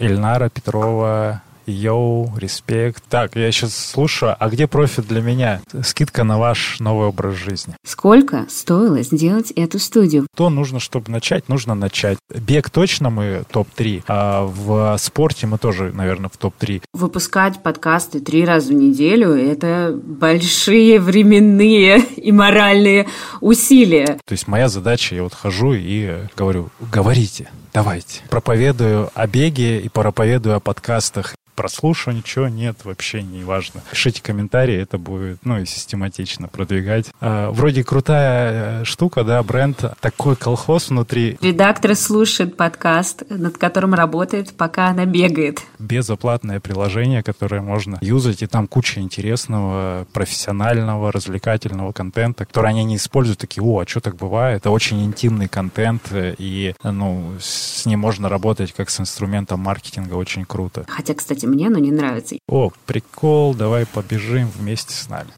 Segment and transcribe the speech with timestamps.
[0.00, 3.04] Эльнара Петрова, Йоу, респект.
[3.08, 4.36] Так, я сейчас слушаю.
[4.38, 5.60] А где профит для меня?
[5.82, 7.74] Скидка на ваш новый образ жизни.
[7.86, 10.26] Сколько стоило сделать эту студию?
[10.36, 12.18] То нужно, чтобы начать, нужно начать.
[12.28, 16.82] Бег точно мы топ-3, а в спорте мы тоже, наверное, в топ-3.
[16.92, 23.06] Выпускать подкасты три раза в неделю– это большие временные и моральные
[23.40, 24.18] усилия.
[24.24, 28.22] То есть моя задача, я вот хожу и говорю, говорите, давайте.
[28.30, 33.80] Проповедую о беге и проповедую о подкастах прослушал, ничего нет, вообще не важно.
[33.90, 37.06] Пишите комментарии, это будет, ну, и систематично продвигать.
[37.20, 41.38] А, вроде крутая э, штука, да, бренд, такой колхоз внутри.
[41.40, 45.62] Редактор слушает подкаст, над которым работает, пока она бегает.
[45.78, 52.96] Безоплатное приложение, которое можно юзать, и там куча интересного, профессионального, развлекательного контента, который они не
[52.96, 54.58] используют, такие, о, а что так бывает?
[54.58, 57.32] Это очень интимный контент, и, ну,
[57.64, 60.84] с ним можно работать как с инструментом маркетинга, очень круто.
[60.88, 62.36] Хотя, кстати, мне, но не нравится.
[62.48, 65.30] О, прикол, давай побежим вместе с нами.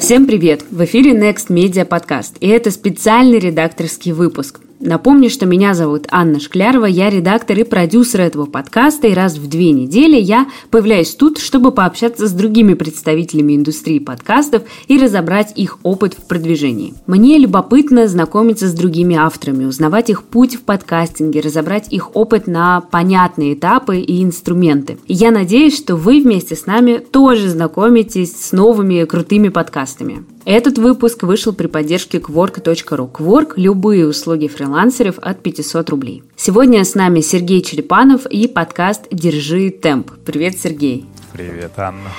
[0.00, 0.64] Всем привет!
[0.70, 4.60] В эфире Next Media Podcast, и это специальный редакторский выпуск.
[4.80, 9.48] Напомню, что меня зовут Анна Шклярова, я редактор и продюсер этого подкаста, и раз в
[9.48, 15.78] две недели я появляюсь тут, чтобы пообщаться с другими представителями индустрии подкастов и разобрать их
[15.82, 16.94] опыт в продвижении.
[17.06, 22.82] Мне любопытно знакомиться с другими авторами, узнавать их путь в подкастинге, разобрать их опыт на
[22.82, 24.98] понятные этапы и инструменты.
[25.06, 30.24] И я надеюсь, что вы вместе с нами тоже знакомитесь с новыми крутыми подкастами.
[30.46, 33.10] Этот выпуск вышел при поддержке Quark.ru.
[33.10, 36.22] Quark– любые услуги фрилансеров от 500 рублей.
[36.36, 40.12] Сегодня с нами Сергей Черепанов и подкаст «Держи темп».
[40.24, 41.04] Привет, Сергей.
[41.32, 42.10] Привет, Анна.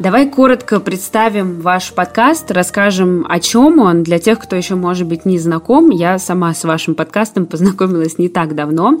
[0.00, 4.02] Давай коротко представим ваш подкаст, расскажем, о чем он.
[4.02, 8.28] Для тех, кто еще, может быть, не знаком, я сама с вашим подкастом познакомилась не
[8.28, 9.00] так давно.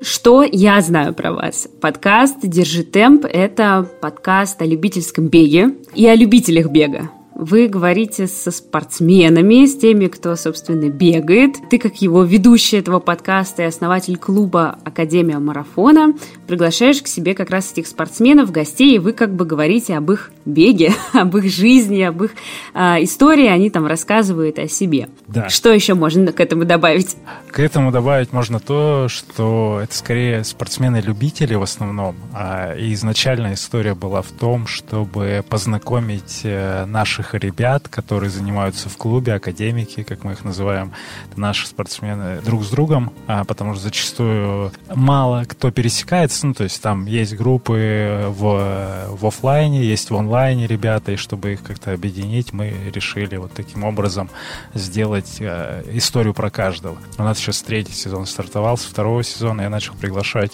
[0.00, 1.66] Что я знаю про вас?
[1.80, 7.10] Подкаст «Держи темп»— это подкаст о любительском беге и о любителях бега.
[7.34, 11.56] Вы говорите со спортсменами, с теми, кто, собственно, бегает.
[11.70, 16.12] Ты, как его ведущий этого подкаста и основатель клуба Академия марафона,
[16.46, 20.32] приглашаешь к себе как раз этих спортсменов, гостей, и вы как бы говорите об их
[20.44, 22.32] беге, об их жизни, об их
[22.74, 23.46] э, истории.
[23.46, 25.08] Они там рассказывают о себе.
[25.26, 25.48] Да.
[25.48, 27.16] Что еще можно к этому добавить?
[27.50, 32.16] К этому добавить можно то, что это скорее спортсмены-любители в основном.
[32.34, 36.84] А, изначально история была в том, чтобы познакомить э,
[37.20, 40.92] наших ребят, которые занимаются в клубе, академики, как мы их называем,
[41.36, 46.82] наши спортсмены друг с другом, а, потому что зачастую мало кто пересекается, ну, то есть
[46.82, 52.52] там есть группы в, в офлайне, есть в онлайне ребята, и чтобы их как-то объединить,
[52.52, 54.30] мы решили вот таким образом
[54.74, 56.96] сделать э, историю про каждого.
[57.18, 59.62] У нас сейчас третий сезон стартовал, с второго сезона.
[59.62, 60.52] Я начал приглашать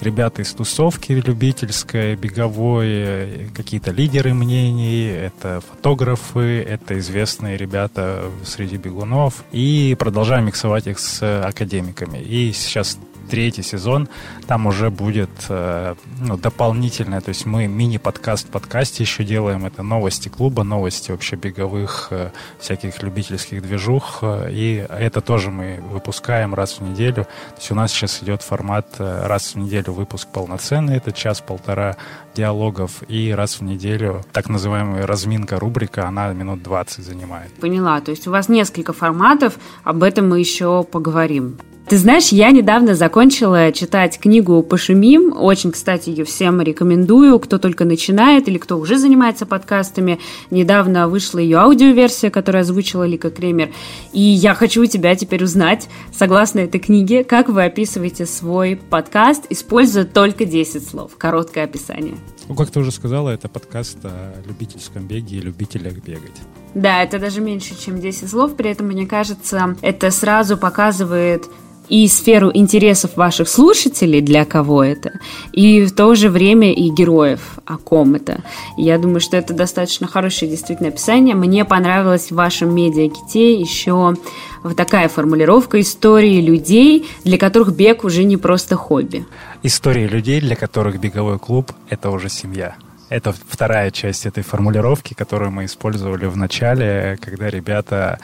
[0.00, 9.44] ребята из тусовки любительской, беговой, какие-то лидеры мнений, это фотографы, это известные ребята среди бегунов.
[9.52, 12.18] И продолжаем миксовать их с академиками.
[12.18, 14.08] И сейчас третий сезон,
[14.46, 19.82] там уже будет э, ну, дополнительное, то есть мы мини-подкаст в подкасте еще делаем, это
[19.82, 26.54] новости клуба, новости вообще беговых, э, всяких любительских движух, э, и это тоже мы выпускаем
[26.54, 30.96] раз в неделю, то есть у нас сейчас идет формат раз в неделю выпуск полноценный,
[30.96, 31.96] это час-полтора
[32.34, 37.52] диалогов, и раз в неделю так называемая разминка рубрика, она минут 20 занимает.
[37.54, 41.58] Поняла, то есть у вас несколько форматов, об этом мы еще поговорим.
[41.86, 45.34] Ты знаешь, я недавно закончила читать книгу «Пошумим».
[45.36, 50.18] Очень, кстати, ее всем рекомендую, кто только начинает или кто уже занимается подкастами.
[50.50, 53.70] Недавно вышла ее аудиоверсия, которую озвучила Лика Кремер.
[54.14, 59.44] И я хочу у тебя теперь узнать, согласно этой книге, как вы описываете свой подкаст,
[59.50, 61.12] используя только 10 слов.
[61.18, 62.14] Короткое описание.
[62.48, 66.40] Ну, как ты уже сказала, это подкаст о любительском беге и любителях бегать.
[66.74, 68.56] Да, это даже меньше, чем 10 слов.
[68.56, 71.44] При этом, мне кажется, это сразу показывает
[71.88, 75.12] и сферу интересов ваших слушателей, для кого это,
[75.52, 78.42] и в то же время и героев, о ком это.
[78.76, 81.34] я думаю, что это достаточно хорошее действительно описание.
[81.34, 84.14] Мне понравилось в вашем медиаките еще
[84.62, 89.26] вот такая формулировка истории людей, для которых бег уже не просто хобби.
[89.62, 92.74] Истории людей, для которых беговой клуб– это уже семья.
[93.10, 98.18] Это вторая часть этой формулировки, которую мы использовали в начале, когда ребята,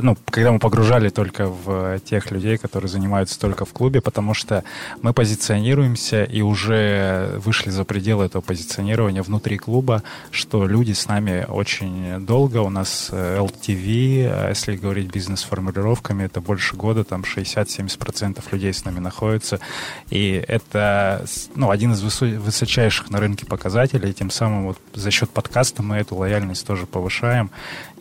[0.00, 4.64] ну, когда мы погружали только в тех людей, которые занимаются только в клубе, потому что
[5.00, 11.46] мы позиционируемся и уже вышли за пределы этого позиционирования внутри клуба, что люди с нами
[11.48, 12.58] очень долго.
[12.58, 18.98] У нас LTV, а если говорить бизнес-формулировками, это больше года, там 60-70% людей с нами
[18.98, 19.60] находятся.
[20.10, 21.24] И это
[21.54, 25.96] ну, один из высочайших на рынке показателей, и тем самым вот за счет подкаста мы
[25.96, 27.50] эту лояльность тоже повышаем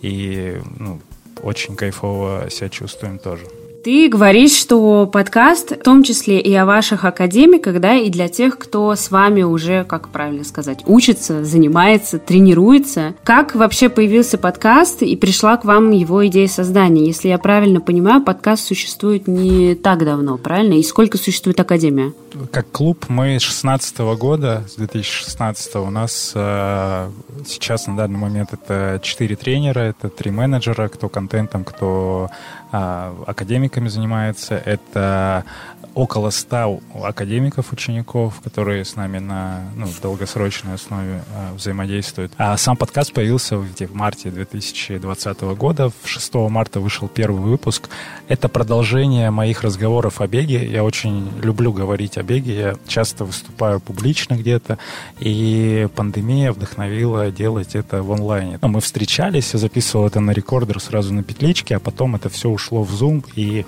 [0.02, 1.00] и ну,
[1.42, 3.46] очень кайфово себя чувствуем тоже.
[3.84, 8.60] Ты говоришь, что подкаст, в том числе и о ваших академиках, да, и для тех,
[8.60, 13.16] кто с вами уже, как правильно сказать, учится, занимается, тренируется.
[13.24, 17.08] Как вообще появился подкаст и пришла к вам его идея создания?
[17.08, 20.76] Если я правильно понимаю, подкаст существует не так давно, правильно?
[20.76, 22.14] И сколько существует академия?
[22.52, 27.10] Как клуб мы с 16 года, с 2016 у нас э,
[27.48, 32.30] сейчас на данный момент это четыре тренера, это три менеджера, кто контентом, кто
[32.72, 34.56] академиками занимается.
[34.56, 35.46] Это
[35.94, 42.32] около 100 академиков, учеников, которые с нами на ну, долгосрочной основе э, взаимодействуют.
[42.38, 45.92] А сам подкаст появился в, в марте 2020 года.
[46.06, 47.90] 6 марта вышел первый выпуск.
[48.28, 50.66] Это продолжение моих разговоров о беге.
[50.66, 52.56] Я очень люблю говорить о беге.
[52.56, 54.78] Я часто выступаю публично где-то.
[55.20, 58.60] И пандемия вдохновила делать это в онлайне.
[58.62, 62.50] Ну, мы встречались, я записывал это на рекордер сразу на петличке, а потом это все
[62.50, 63.26] ушло в Zoom.
[63.36, 63.66] И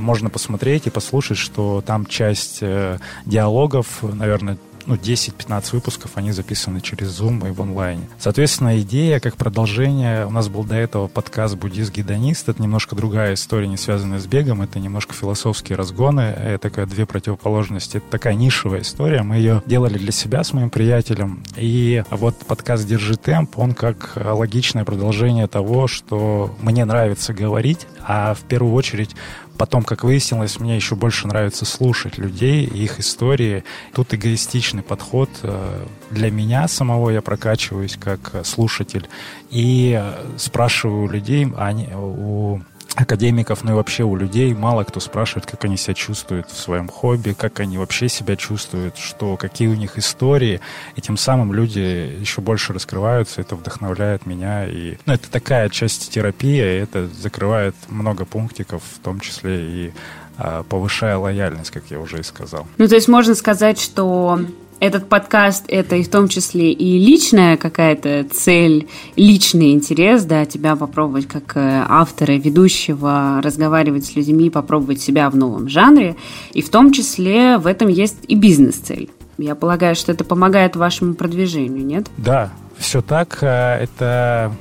[0.00, 6.80] можно посмотреть и послушать, что там часть э, диалогов, наверное, ну, 10-15 выпусков, они записаны
[6.80, 8.08] через Zoom и в онлайне.
[8.18, 13.66] Соответственно, идея как продолжение, у нас был до этого подкаст «Буддист-гедонист», это немножко другая история,
[13.66, 18.82] не связанная с бегом, это немножко философские разгоны, это такая две противоположности, это такая нишевая
[18.82, 23.74] история, мы ее делали для себя с моим приятелем, и вот подкаст «Держи темп», он
[23.74, 29.16] как логичное продолжение того, что мне нравится говорить, а в первую очередь
[29.58, 33.64] Потом, как выяснилось, мне еще больше нравится слушать людей, их истории.
[33.94, 39.08] Тут эгоистичный подход э, для меня самого, я прокачиваюсь как слушатель.
[39.50, 42.60] И э, спрашиваю людей, они, у
[42.96, 46.88] академиков, ну и вообще у людей мало кто спрашивает, как они себя чувствуют в своем
[46.88, 50.60] хобби, как они вообще себя чувствуют, что, какие у них истории.
[50.96, 54.66] И тем самым люди еще больше раскрываются, это вдохновляет меня.
[54.66, 59.92] И, ну, это такая часть терапии, это закрывает много пунктиков, в том числе и
[60.38, 62.66] а, повышая лояльность, как я уже и сказал.
[62.78, 64.40] Ну, то есть можно сказать, что
[64.80, 70.76] этот подкаст— это и в том числе и личная какая-то цель, личный интерес, да, тебя
[70.76, 76.16] попробовать как э, автора, ведущего, разговаривать с людьми, попробовать себя в новом жанре.
[76.52, 79.10] И в том числе в этом есть и бизнес-цель.
[79.38, 82.06] Я полагаю, что это помогает вашему продвижению, нет?
[82.16, 83.38] Да, все так.
[83.42, 84.52] Э, это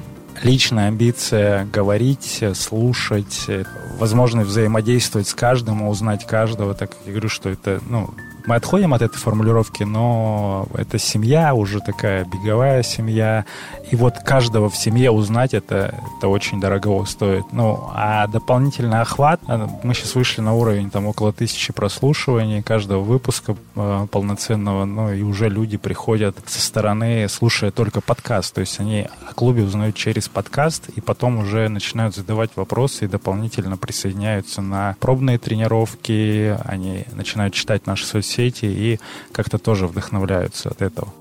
[0.44, 3.64] личная амбиция говорить, слушать, э,
[4.00, 6.74] возможность взаимодействовать с каждым, узнать каждого.
[6.74, 8.10] Так я говорю, что это, ну,
[8.48, 13.46] мы отходим от этой формулировки, но это семья уже такая беговая семья,
[13.90, 17.46] и вот каждого в семье узнать это, это очень дорого стоит.
[17.52, 23.02] Ну, а дополнительный охват, э, мы сейчас вышли на уровень там около тысячи прослушиваний каждого
[23.02, 28.80] выпуска э, полноценного, ну и уже люди приходят со стороны, слушая только подкаст, то есть
[28.80, 34.62] они о клубе узнают через подкаст, и потом уже начинают задавать вопросы и дополнительно присоединяются
[34.62, 39.00] на пробные тренировки, они начинают читать наши соцсети и
[39.32, 41.14] как-то тоже вдохновляются от этого.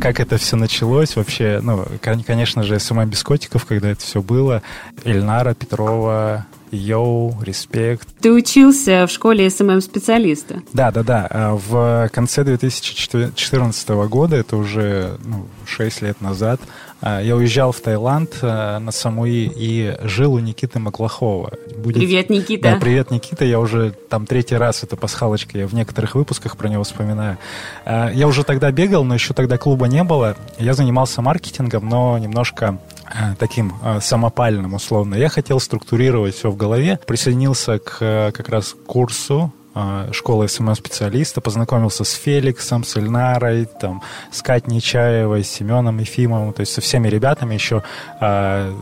[0.00, 1.84] Как это все началось вообще, ну,
[2.24, 4.62] конечно же, SMM без котиков, когда это все было,
[5.04, 8.08] Эльнара Петрова, Йоу, респект.
[8.20, 10.62] Ты учился в школе SMM -специалиста?
[10.72, 11.26] Да, да, да.
[11.30, 16.60] А в конце 2014 года, это уже ну, 6 лет назад,
[17.00, 21.52] а, я уезжал в Таиланд а, на Самуи и жил у Никиты Маклахова.
[21.76, 21.98] Будет...
[21.98, 22.72] Привет, Никита.
[22.72, 23.44] Да, привет, Никита.
[23.44, 27.38] Я уже там третий раз, это пасхалочка, я в некоторых выпусках про него вспоминаю.
[27.86, 30.36] Я уже тогда бегал, но еще тогда клуба не было.
[30.58, 32.78] Я занимался маркетингом, но немножко
[33.38, 35.14] таким самопальным условно.
[35.14, 36.98] Я хотел структурировать все в голове.
[37.06, 39.52] Присоединился к как раз курсу
[40.12, 46.60] школы SMM-специалиста, познакомился с Феликсом, с Эльнарой, там, с Катей Нечаевой, с Семеном Ефимовым, то
[46.60, 47.82] есть со всеми ребятами еще
[48.20, 48.74] э,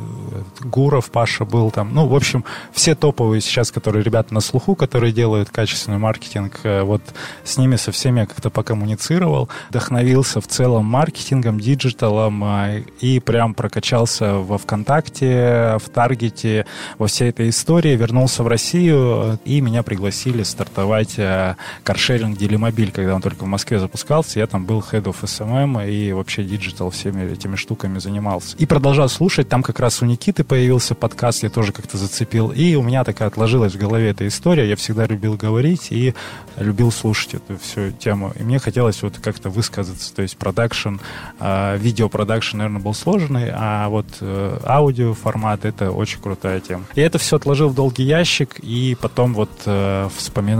[0.61, 1.95] Гуров, Паша был там.
[1.95, 6.83] Ну, в общем, все топовые сейчас, которые ребята на слуху, которые делают качественный маркетинг, э,
[6.83, 7.03] вот
[7.45, 13.21] с ними, со всеми я как-то покоммуницировал, вдохновился в целом маркетингом, digital ом э, и
[13.21, 16.67] прям прокачался во ВКонтакте, в Таргете,
[16.99, 22.93] во всей этой истории, вернулся в Россию, и меня пригласили стартовать создавать э, каршеринг Делимобиль,
[22.93, 24.39] когда он только в Москве запускался.
[24.39, 28.57] Я там был head of SMM и вообще digital всеми этими штуками занимался.
[28.59, 29.49] И продолжал слушать.
[29.49, 32.53] Там как раз у Никиты появился подкаст, я тоже как-то зацепил.
[32.53, 34.69] И у меня такая отложилась в голове эта история.
[34.69, 36.15] Я всегда любил говорить и
[36.57, 38.33] любил слушать эту всю тему.
[38.39, 40.15] И мне хотелось вот как-то высказаться.
[40.15, 40.97] То есть продакшн,
[41.41, 46.85] э, видеопродакшн, наверное, был сложный, а вот э, аудио формат— это очень крутая тема.
[46.95, 50.09] И это все отложил в долгий ящик, и потом вот э,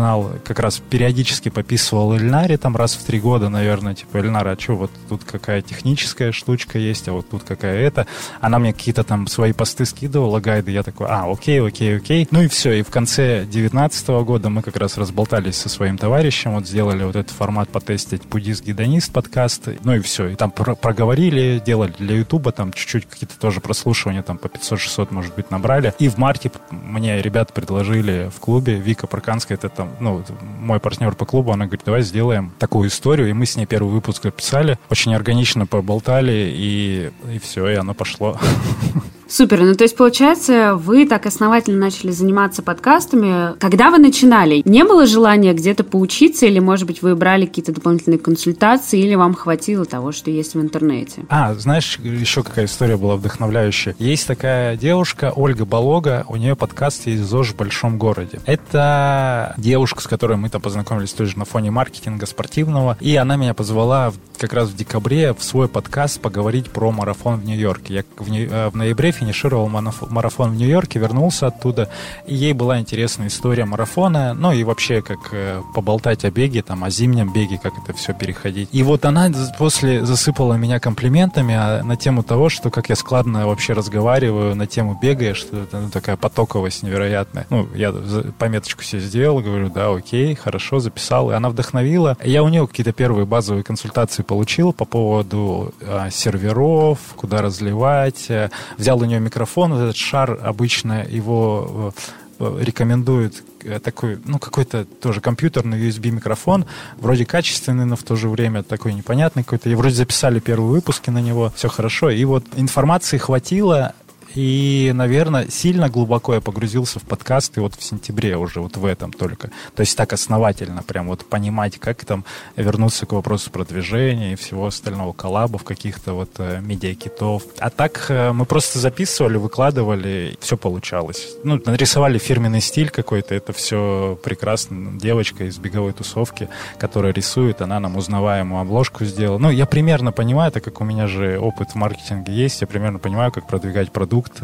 [0.07, 4.61] вспоминал, как раз периодически пописывал Эльнаре там раз в три года, наверное, типа, Эльнара, а
[4.61, 8.07] что, вот тут какая техническая штучка есть, а вот тут какая это.
[8.41, 12.29] Она мне какие-то там свои посты скидывала, гайды, я такой, а, окей, окей, окей.
[12.31, 16.55] Ну и все, и в конце 2019 года мы как раз разболтались со своим товарищем,
[16.55, 21.63] вот сделали вот этот формат потестить буддист-гедонист подкаст, ну и все, и там про проговорили,
[21.65, 25.95] делали для Ютуба, там чуть-чуть какие-то тоже прослушивания, там по 500-600, может быть, набрали.
[25.99, 30.25] И в марте мне ребята предложили в клубе, Вика Проканская, это там, ну,
[30.61, 33.93] мой партнер по клубу, она говорит, давай сделаем такую историю, и мы с ней первый
[33.93, 38.39] выпуск записали, очень органично поболтали, и, и все, и оно пошло.
[39.29, 39.63] Супер.
[39.63, 43.59] Ну, то есть, получается, вы так основательно начали заниматься подкастами.
[43.59, 48.19] Когда вы начинали, не было желания где-то поучиться, или, может быть, вы брали какие-то дополнительные
[48.19, 51.25] консультации, или вам хватило того, что есть в интернете?
[51.29, 53.97] А, знаешь, еще какая история была вдохновляющая.
[53.99, 58.41] Есть такая девушка, Ольга Болога, у нее подкаст есть «ЗОЖ в большом городе».
[58.47, 63.55] Это девушка, с которой мы там познакомились тоже на фоне маркетинга спортивного, и она меня
[63.55, 67.95] позвала как раз в декабре в свой подкаст поговорить про марафон в Нью-Йорке.
[67.95, 71.89] Я в, э, в ноябре финишировал марафон в Нью-Йорке, вернулся оттуда,
[72.27, 76.85] и ей была интересная история марафона, ну и вообще как э, поболтать о беге, там,
[76.85, 78.69] о зимнем беге, как это все переходить.
[78.73, 83.47] И вот она после засыпала меня комплиментами а, на тему того, что как я складно
[83.47, 87.47] вообще разговариваю на тему бега, что это ну, такая потоковость невероятная.
[87.51, 87.95] Ну, я
[88.39, 92.17] пометочку себе сделал, говорю, да, окей, хорошо, записал, и она вдохновила.
[92.23, 98.29] Я у нее какие-то первые базовые консультации получил по поводу а, серверов, куда разливать,
[98.77, 101.95] взял у нее микрофон, вот этот шар обычно его
[102.39, 106.67] э, рекомендуют э, такой, ну, какой-то тоже компьютерный USB микрофон,
[106.99, 109.71] вроде качественный, но в то же время такой непонятный какой-то.
[109.71, 112.11] И вроде записали первые выпуски на него, все хорошо.
[112.11, 113.95] И вот информации хватило,
[114.35, 119.13] и, наверное, сильно глубоко я погрузился в подкасты вот в сентябре уже, вот в этом
[119.13, 119.51] только.
[119.75, 122.25] То есть так основательно прям вот понимать, как там
[122.57, 127.45] вернуться к вопросу продвижения и всего остального, коллабов каких-то вот э, медиакитов.
[127.59, 131.37] А так э, мы просто записывали, выкладывали, все получалось.
[131.45, 134.99] Ну, нарисовали фирменный стиль какой-то, это все прекрасно.
[134.99, 139.39] Девочка из беговой тусовки, которая рисует, она нам узнаваемую обложку сделала.
[139.39, 142.99] Ну, я примерно понимаю, так как у меня же опыт в маркетинге есть, я примерно
[142.99, 144.43] понимаю, как продвигать продукт, продукт,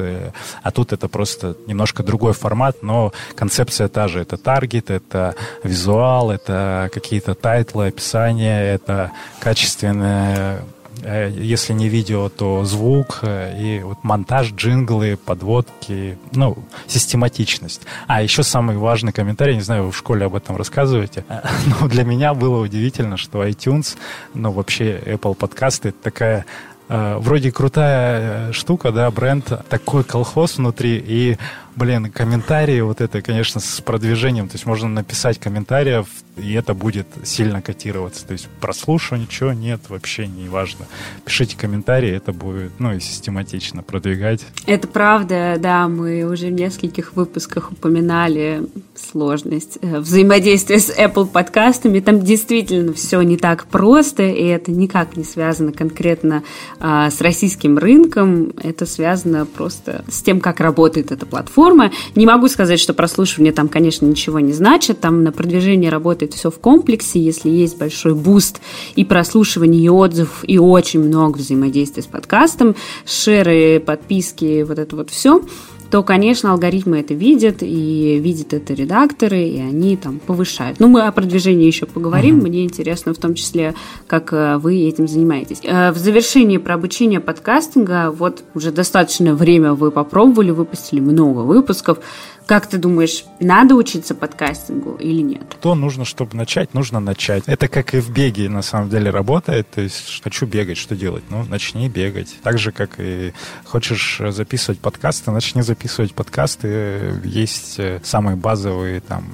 [0.63, 4.21] а тут это просто немножко другой формат, но концепция та же.
[4.21, 9.11] Это таргет, это визуал, это какие-то title ы, описания, это
[9.41, 10.65] качественное
[11.03, 17.83] э, если не видео, то звук э, и вот монтаж, джинглы, подводки, ну, систематичность.
[18.07, 21.25] А еще самый важный комментарий, не знаю, вы в школе об этом рассказываете,
[21.81, 23.97] но для меня было удивительно, что iTunes,
[24.35, 26.72] ну, вообще Apple подкасты, это такая Э,
[27.19, 31.39] вроде крутая э, штука, да, бренд, такой колхоз внутри, и
[31.75, 34.49] Блин, комментарии вот это, конечно, с продвижением.
[34.49, 38.27] То есть можно написать комментариев, и это будет сильно котироваться.
[38.27, 40.87] То есть прослушивание, ничего нет, вообще не важно.
[41.25, 44.45] Пишите комментарии, это будет, ну, и систематично продвигать.
[44.67, 48.65] Это правда, да, мы уже в нескольких выпусках упоминали
[48.95, 52.01] сложность э, взаимодействия с Apple подкастами.
[52.01, 56.43] Там действительно все не так просто, и это никак не связано конкретно
[56.81, 58.53] а, с российским рынком.
[58.63, 61.93] Это связано просто с тем, как работает эта платформа платформы.
[62.15, 65.01] Не могу сказать, что прослушивание там, конечно, ничего не значит.
[65.01, 67.21] Там на продвижение работает все в комплексе.
[67.21, 68.61] Если есть большой boost
[68.97, 72.75] и прослушивание, и отзыв, и очень много взаимодействия с подкастом,
[73.07, 75.43] share ы, подписки, вот это вот все–
[75.93, 80.81] то, конечно, алгоритмы это видят, и видят это редакторы, и они там повышают.
[80.81, 82.39] Ну, мы о продвижении еще поговорим.
[82.39, 82.49] Uh-huh.
[82.49, 83.75] Мне интересно в том числе,
[84.07, 85.61] как э, вы этим занимаетесь.
[85.63, 91.99] Э, в завершении про обучение подкастинга, вот уже достаточное время вы попробовали, выпустили много выпусков.
[92.47, 95.43] Как ты думаешь, надо учиться подкастингу или нет?
[95.61, 97.45] То нужно, чтобы начать, нужно начать.
[97.47, 99.71] Это как и в беге на самом деле работает.
[99.71, 101.25] То есть хочу бегать, что делать?
[101.31, 102.37] Ну, начни бегать.
[102.43, 103.33] Так же, как и
[103.65, 107.21] хочешь записывать подкасты, начни записывать подкасты.
[107.25, 109.25] Есть э, самые базовые там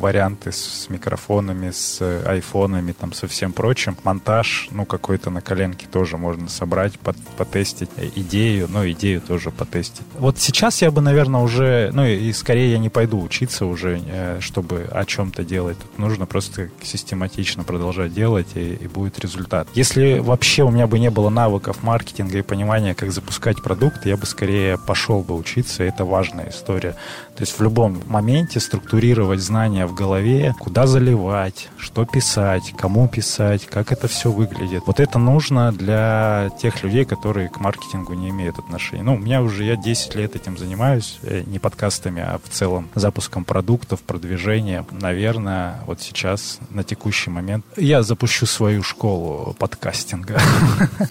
[0.00, 3.96] варианты с микрофонами, с айфонами, там, со всем прочим.
[4.04, 6.98] Монтаж, ну, какой-то на коленке тоже можно собрать,
[7.36, 10.06] потестить идею, но идею тоже потестить.
[10.18, 14.38] Вот сейчас я бы, наверное, уже, ну, и скорее я не пойду учиться уже, э,
[14.40, 15.78] чтобы о чем-то делать.
[15.78, 19.68] Тут нужно просто систематично продолжать делать, и, и будет результат.
[19.74, 24.16] Если вообще у меня бы не было навыков маркетинга и понимания, как запускать продукт, я
[24.16, 26.96] бы скорее пошел бы учиться, это важная история.
[27.36, 33.66] То есть в любом моменте структурировать знания в голове, куда заливать, что писать, кому писать,
[33.66, 34.82] как это все выглядит.
[34.86, 39.02] Вот это нужно для тех людей, которые к маркетингу не имеют отношения.
[39.02, 42.88] Ну, у меня уже, я 10 лет этим занимаюсь, э, не подкастами, а в целом
[42.94, 44.86] запуском продуктов, продвижением.
[44.90, 50.40] Наверное, вот сейчас, на текущий момент, я запущу свою школу подкастинга.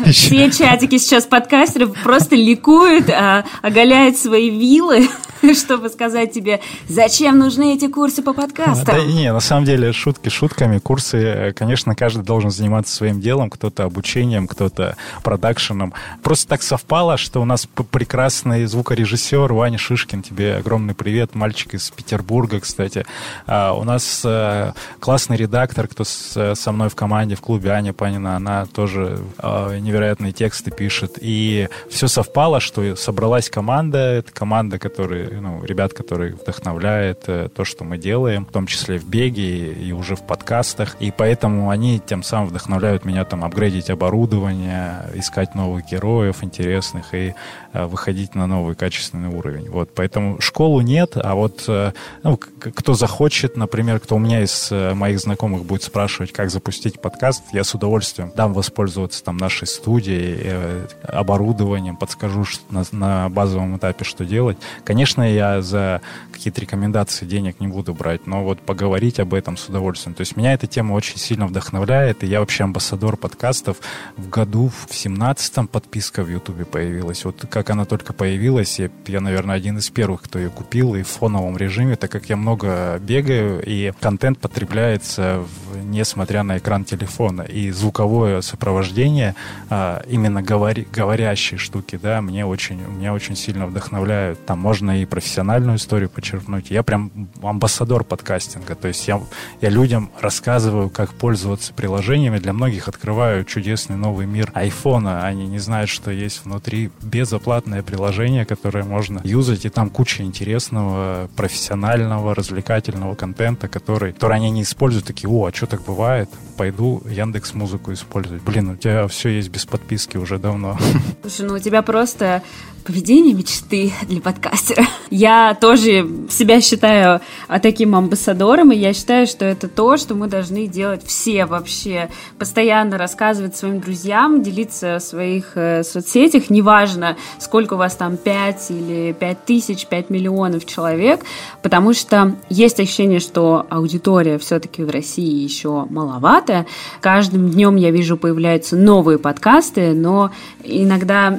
[0.06, 5.08] Все чатики сейчас подкастеров просто ликуют, а, оголяют свои вилы,
[5.56, 8.86] чтобы сказать тебе, зачем нужны эти курсы по подкастам.
[8.86, 10.80] Да, не, на самом деле, шутки шутками.
[10.80, 13.50] Курсы, э, конечно, каждый должен заниматься своим делом.
[13.50, 15.94] Кто-то обучением, кто-то продакшеном.
[16.24, 20.22] Просто так совпало, что у нас прекрасный звукорежиссер Ваня Шишкин.
[20.22, 23.06] Тебе огромный привет, мальчик из Петербурга, кстати.
[23.48, 28.36] А, у нас э, классный редактор, кто со мной в команде, в клубе Аня Панина.
[28.36, 31.18] Она тоже э, невероятные тексты пишет.
[31.20, 33.98] И все совпало, что собралась команда.
[33.98, 39.08] Это команда, которая, ну, ребят, которые вдохновляет то, что мы делаем, в том числе в
[39.08, 40.96] беге и уже в подкастах.
[41.00, 47.34] И поэтому они тем самым вдохновляют меня там апгрейдить оборудование, искать новых героев интересных и
[47.74, 49.70] э, выходить на новый качественный уровень.
[49.70, 54.72] Вот, поэтому школу нет, а вот э, ну, кто захочет, например, кто у меня из
[54.72, 59.68] э, моих знакомых будет спрашивать, как запустить подкаст, я с удовольствием дам воспользоваться там нашей
[59.68, 64.58] студией, оборудованием, подскажу на, на базовом этапе, что делать.
[64.84, 66.02] Конечно, я за
[66.42, 70.16] какие-то рекомендации денег не буду брать, но вот поговорить об этом с удовольствием.
[70.16, 73.78] То есть меня эта тема очень сильно вдохновляет, и я вообще амбассадор подкастов.
[74.18, 77.26] В году, в 17-м подписка в Ютубе появилась.
[77.26, 81.04] Вот как она только появилась, я, я, наверное, один из первых, кто ее купил, и
[81.04, 86.86] в фоновом режиме, так как я много бегаю, и контент потребляется в, несмотря на экран
[86.86, 87.44] телефона.
[87.44, 89.36] И звуковое сопровождение,
[89.70, 94.44] а, именно говори, говорящие штуки, да, мне очень, меня очень сильно вдохновляют.
[94.46, 96.72] Там можно и профессиональную историю подчеркнуть.
[96.72, 98.76] Я прям амбассадор подкастинга.
[98.76, 99.22] То есть я,
[99.60, 102.40] я людям рассказываю, как пользоваться приложениями.
[102.40, 105.26] Для многих открываю чудесный новый мир айфона.
[105.26, 109.66] Они не знают, что есть внутри безоплатное приложение, которое можно юзать.
[109.66, 115.08] И там куча интересного, профессионального, развлекательного контента, который, который они не используют.
[115.08, 116.30] Такие, о, а что так бывает?
[116.56, 118.42] Пойду Яндекс Музыку использовать.
[118.44, 120.78] Блин, у тебя все есть без подписки уже давно.
[121.22, 122.42] Слушай, ну у тебя просто
[122.86, 124.86] поведение мечты для подкастера.
[125.10, 130.28] Я тоже себя считаю а, таким амбассадором, и я считаю, что это то, что мы
[130.28, 132.10] должны делать все вообще.
[132.38, 138.72] Постоянно рассказывать своим друзьям, делиться в своих э, соцсетях, неважно, сколько у вас там 5
[138.72, 141.22] или 5 тысяч, 5 миллионов человек,
[141.62, 146.66] потому что есть ощущение, что аудитория все-таки в России еще маловато.
[147.02, 150.32] Каждым днем я вижу появляются новые подкасты, но
[150.64, 151.38] иногда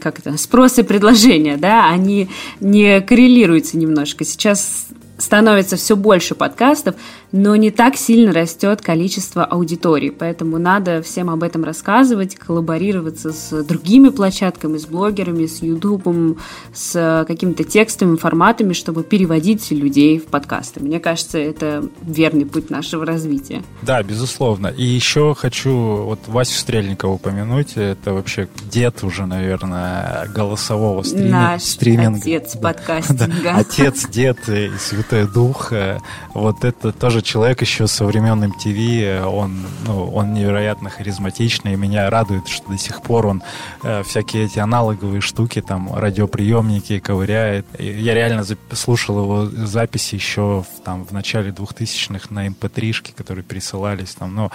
[0.00, 2.28] как это, спрос и предложения, да, они
[2.60, 4.24] не коррелируются немножко.
[4.24, 6.96] Сейчас становится все больше подкастов,
[7.32, 10.10] но не так сильно растет количество аудиторий.
[10.10, 16.38] Поэтому надо всем об этом рассказывать, коллаборироваться с другими площадками, с блогерами, с Ютубом,
[16.74, 20.80] с какими-то текстовыми форматами, чтобы переводить людей в подкасты.
[20.80, 23.62] Мне кажется, это верный путь нашего развития.
[23.82, 24.68] Да, безусловно.
[24.68, 27.76] И еще хочу вот Васю Стрельникова упомянуть.
[27.76, 32.18] Это вообще дед уже, наверное, голосового стрима, Наш стриминга.
[32.18, 33.20] отец подкастинга.
[33.42, 35.72] Да, отец, дед и Святой Дух.
[36.34, 41.76] Вот это тоже тоже человек еще со времен MTV, он, ну, он невероятно харизматичный, и
[41.76, 43.42] меня радует, что до сих пор он
[43.82, 47.66] э, всякие эти аналоговые штуки, там, радиоприемники ковыряет.
[47.78, 53.44] Я реально слушал его записи еще в, там, в начале 2000-х на mp3-шке, эм которые
[53.44, 54.50] пересылались там, но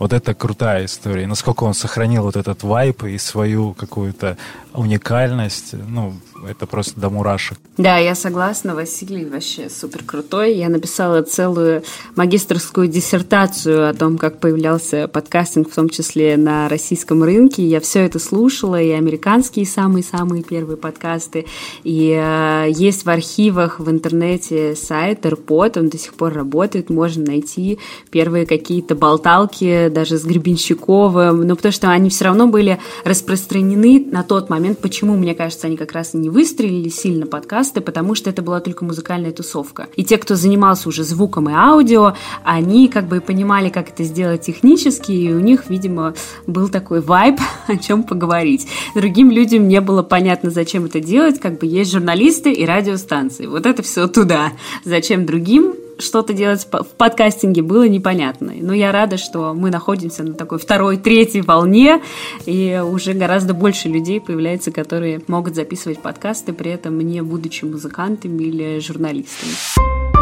[0.00, 1.26] вот это крутая история.
[1.26, 4.38] Насколько он сохранил вот этот вайп и свою какую-то
[4.72, 6.14] уникальность, ну,
[6.48, 7.58] это просто до мурашек.
[7.76, 10.54] Да, я согласна, Василий вообще супер крутой.
[10.54, 11.82] Я написала целую
[12.16, 17.66] магистрскую диссертацию о том, как появлялся подкастинг, в том числе на российском рынке.
[17.66, 21.46] Я все это слушала, и американские самые-самые первые подкасты.
[21.84, 27.24] И э, есть в архивах в интернете сайт AirPod, он до сих пор работает, можно
[27.24, 27.78] найти
[28.10, 34.22] первые какие-то болталки даже с Гребенщиковым, но потому что они все равно были распространены на
[34.22, 34.78] тот момент.
[34.78, 38.60] Почему, мне кажется, они как раз и не выстрелили сильно подкасты, потому что это была
[38.60, 39.88] только музыкальная тусовка.
[39.96, 44.42] И те, кто занимался уже звуком и аудио, они как бы понимали, как это сделать
[44.42, 46.14] технически, и у них, видимо,
[46.46, 48.66] был такой вайб, о чем поговорить.
[48.94, 53.46] Другим людям не было понятно, зачем это делать, как бы есть журналисты и радиостанции.
[53.46, 54.52] Вот это все туда.
[54.84, 58.52] Зачем другим что-то делать в подкастинге было непонятно.
[58.60, 62.00] Но я рада, что мы находимся на такой второй, третьей волне,
[62.46, 68.42] и уже гораздо больше людей появляется, которые могут записывать подкасты, при этом не будучи музыкантами
[68.42, 70.19] или журналистами.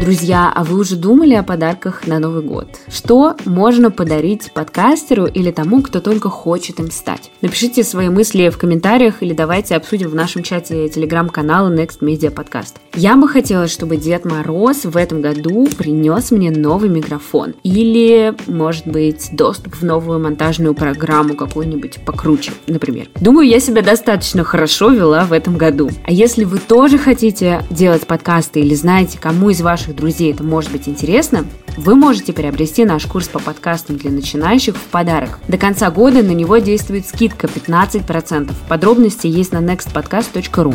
[0.00, 2.68] Друзья, а вы уже думали о подарках на Новый год?
[2.88, 7.30] Что можно подарить подкастеру или тому, кто только хочет им стать?
[7.42, 12.76] Напишите свои мысли в комментариях или давайте обсудим в нашем чате телеграм-канала Next Media Podcast.
[12.94, 17.54] Я бы хотела, чтобы Дед Мороз в этом году принес мне новый микрофон.
[17.62, 23.08] Или, может быть, доступ в новую монтажную программу какую-нибудь покруче, например.
[23.20, 25.90] Думаю, я себя достаточно хорошо вела в этом году.
[26.06, 30.72] А если вы тоже хотите делать подкасты или знаете, кому из ваших друзей это может
[30.72, 31.44] быть интересно,
[31.76, 35.38] вы можете приобрести наш курс по подкастам для начинающих в подарок.
[35.48, 38.52] До конца года на него действует скидка 15%.
[38.68, 40.74] Подробности есть на nextpodcast.ru.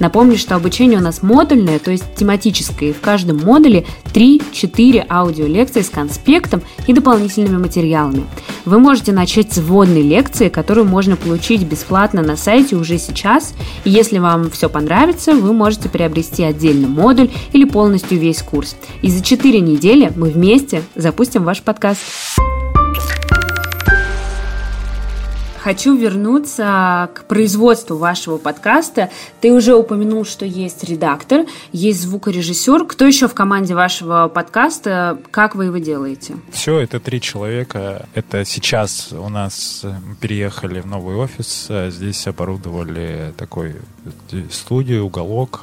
[0.00, 5.80] Напомню, что обучение у нас модульное, то есть тематическое, и в каждом модуле 3-4 аудиолекции
[5.80, 8.24] с конспектом и дополнительными материалами.
[8.64, 13.54] Вы можете начать с вводной лекции, которую можно получить бесплатно на сайте уже сейчас.
[13.84, 18.76] И если вам все понравится, вы можете приобрести отдельный модуль или полностью весь курс.
[19.02, 22.00] И за 4 недели мы вместе запустим ваш подкаст.
[25.60, 29.08] Хочу вернуться к производству вашего подкаста.
[29.40, 32.84] Ты уже упомянул, что есть редактор, есть звукорежиссер.
[32.84, 35.18] Кто еще в команде вашего подкаста?
[35.30, 36.36] Как вы его делаете?
[36.50, 38.06] Все, это три человека.
[38.12, 39.86] Это сейчас у нас
[40.20, 41.70] переехали в новый офис.
[41.88, 43.76] Здесь оборудовали такой
[44.50, 45.62] студию, уголок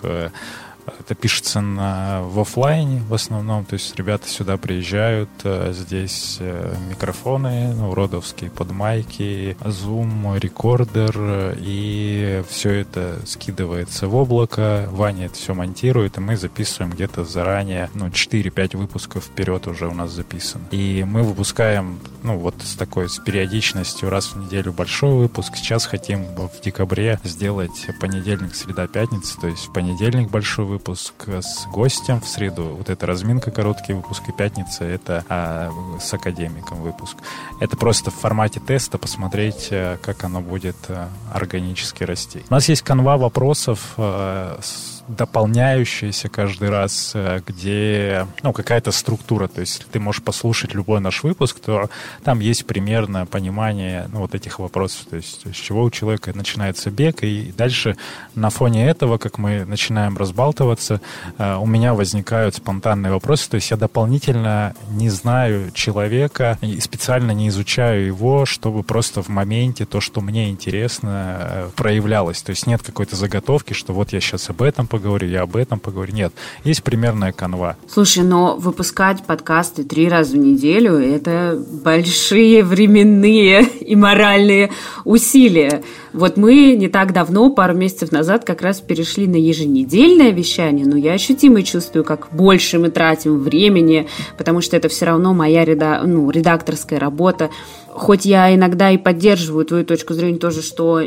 [1.12, 6.74] это пишется на, в офлайне в основном, то есть ребята сюда приезжают, э, здесь э,
[6.89, 15.54] микрофоны, ну, родовские подмайки, Zoom, рекордер, и все это скидывается в облако, Ваня это все
[15.54, 20.63] монтирует, и мы записываем где-то заранее, ну, 4-5 выпусков вперед уже у нас записано.
[20.71, 25.58] И мы выпускаем, ну, вот с такой, с периодичностью раз в неделю большой выпуск.
[25.58, 31.01] Сейчас хотим в декабре сделать понедельник, среда, пятница, то есть в понедельник большой выпуск
[31.42, 32.76] с гостем в среду.
[32.78, 37.18] Вот это разминка, короткий выпуск, и пятница это а, с академиком выпуск.
[37.60, 42.44] Это просто в формате теста посмотреть, э, как оно будет э, органически расти.
[42.50, 49.47] У нас есть канва вопросов э, с дополняющаяся каждый раз, э, где ну, какая-то структура.
[49.47, 51.89] То есть, ты можешь послушать любой наш выпуск, то
[52.24, 55.06] там есть примерно понимание ну, вот этих вопросов.
[55.10, 57.97] То есть, с чего у человека начинается бег, и дальше
[58.36, 61.02] на фоне этого, как мы начинаем разбалтываться,
[61.38, 63.50] э, у меня возникают спонтанные вопросы.
[63.50, 69.28] То есть, я дополнительно не знаю человека и специально не изучаю его, чтобы просто в
[69.28, 72.41] моменте то, что мне интересно, э, проявлялось.
[72.41, 75.80] То есть, нет какой-то заготовки, что вот я сейчас об этом поговорю, я об этом
[75.80, 76.14] поговорю.
[76.14, 76.34] Нет,
[76.64, 77.78] есть примерная канва.
[77.88, 84.72] Слушай, но выпускать подкасты три раза в неделю– это большие временные и моральные
[85.04, 85.84] усилия.
[86.14, 90.98] Вот мы не так давно, пару месяцев назад, как раз перешли на еженедельное вещание, но
[90.98, 96.02] я ощутимо чувствую, как больше мы тратим времени, потому что это все равно моя реда...
[96.06, 97.50] ну, редакторская работа.
[97.88, 101.02] Хоть я иногда и поддерживаю твою точку зрения тоже, что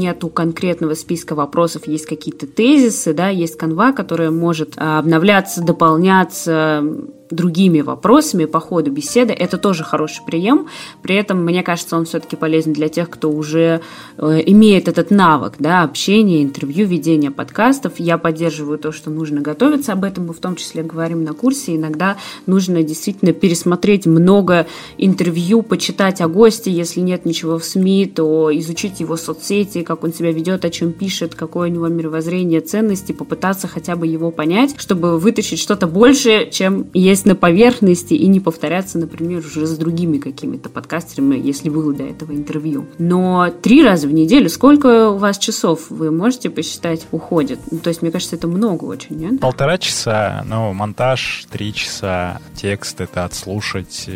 [0.00, 6.82] нету конкретного списка вопросов, есть какие-то тезисы, да, есть канва, которая может а, обновляться, дополняться,
[7.30, 10.66] другими вопросами по ходу беседы, это тоже хороший прием.
[11.02, 13.80] При этом, мне кажется, он все-таки полезен для тех, кто уже
[14.18, 17.94] э, имеет этот навык да, общения, интервью, ведения подкастов.
[17.98, 19.92] Я поддерживаю то, что нужно готовиться.
[19.92, 21.76] Об этом мы в том числе говорим на курсе.
[21.76, 22.16] Иногда
[22.46, 24.66] нужно действительно пересмотреть много
[24.98, 26.70] интервью, почитать о госте.
[26.70, 30.92] Если нет ничего в СМИ, то изучить его соцсети, как он себя ведет, о чем
[30.92, 36.48] пишет, какое у него мировоззрение, ценности, попытаться хотя бы его понять, чтобы вытащить что-то больше,
[36.50, 41.70] чем есть остались на поверхности и не повторяться, например, уже с другими какими-то подкастерами, если
[41.70, 42.86] было до этого интервью.
[42.98, 47.58] Но три раза в неделю, сколько у вас часов вы можете посчитать уходит?
[47.70, 49.40] Ну, то есть, мне кажется, это много очень, нет?
[49.40, 54.08] Полтора часа, ну, монтаж три часа, текст это отслушать.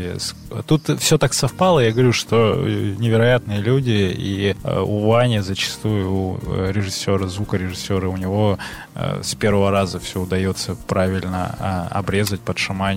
[0.66, 2.54] Тут все так совпало, я говорю, что
[2.98, 8.58] невероятные люди, и э, у Вани зачастую, у э, режиссера, звукорежиссера, у него
[8.94, 12.93] э, с первого раза все удается правильно а, обрезать, подшаманить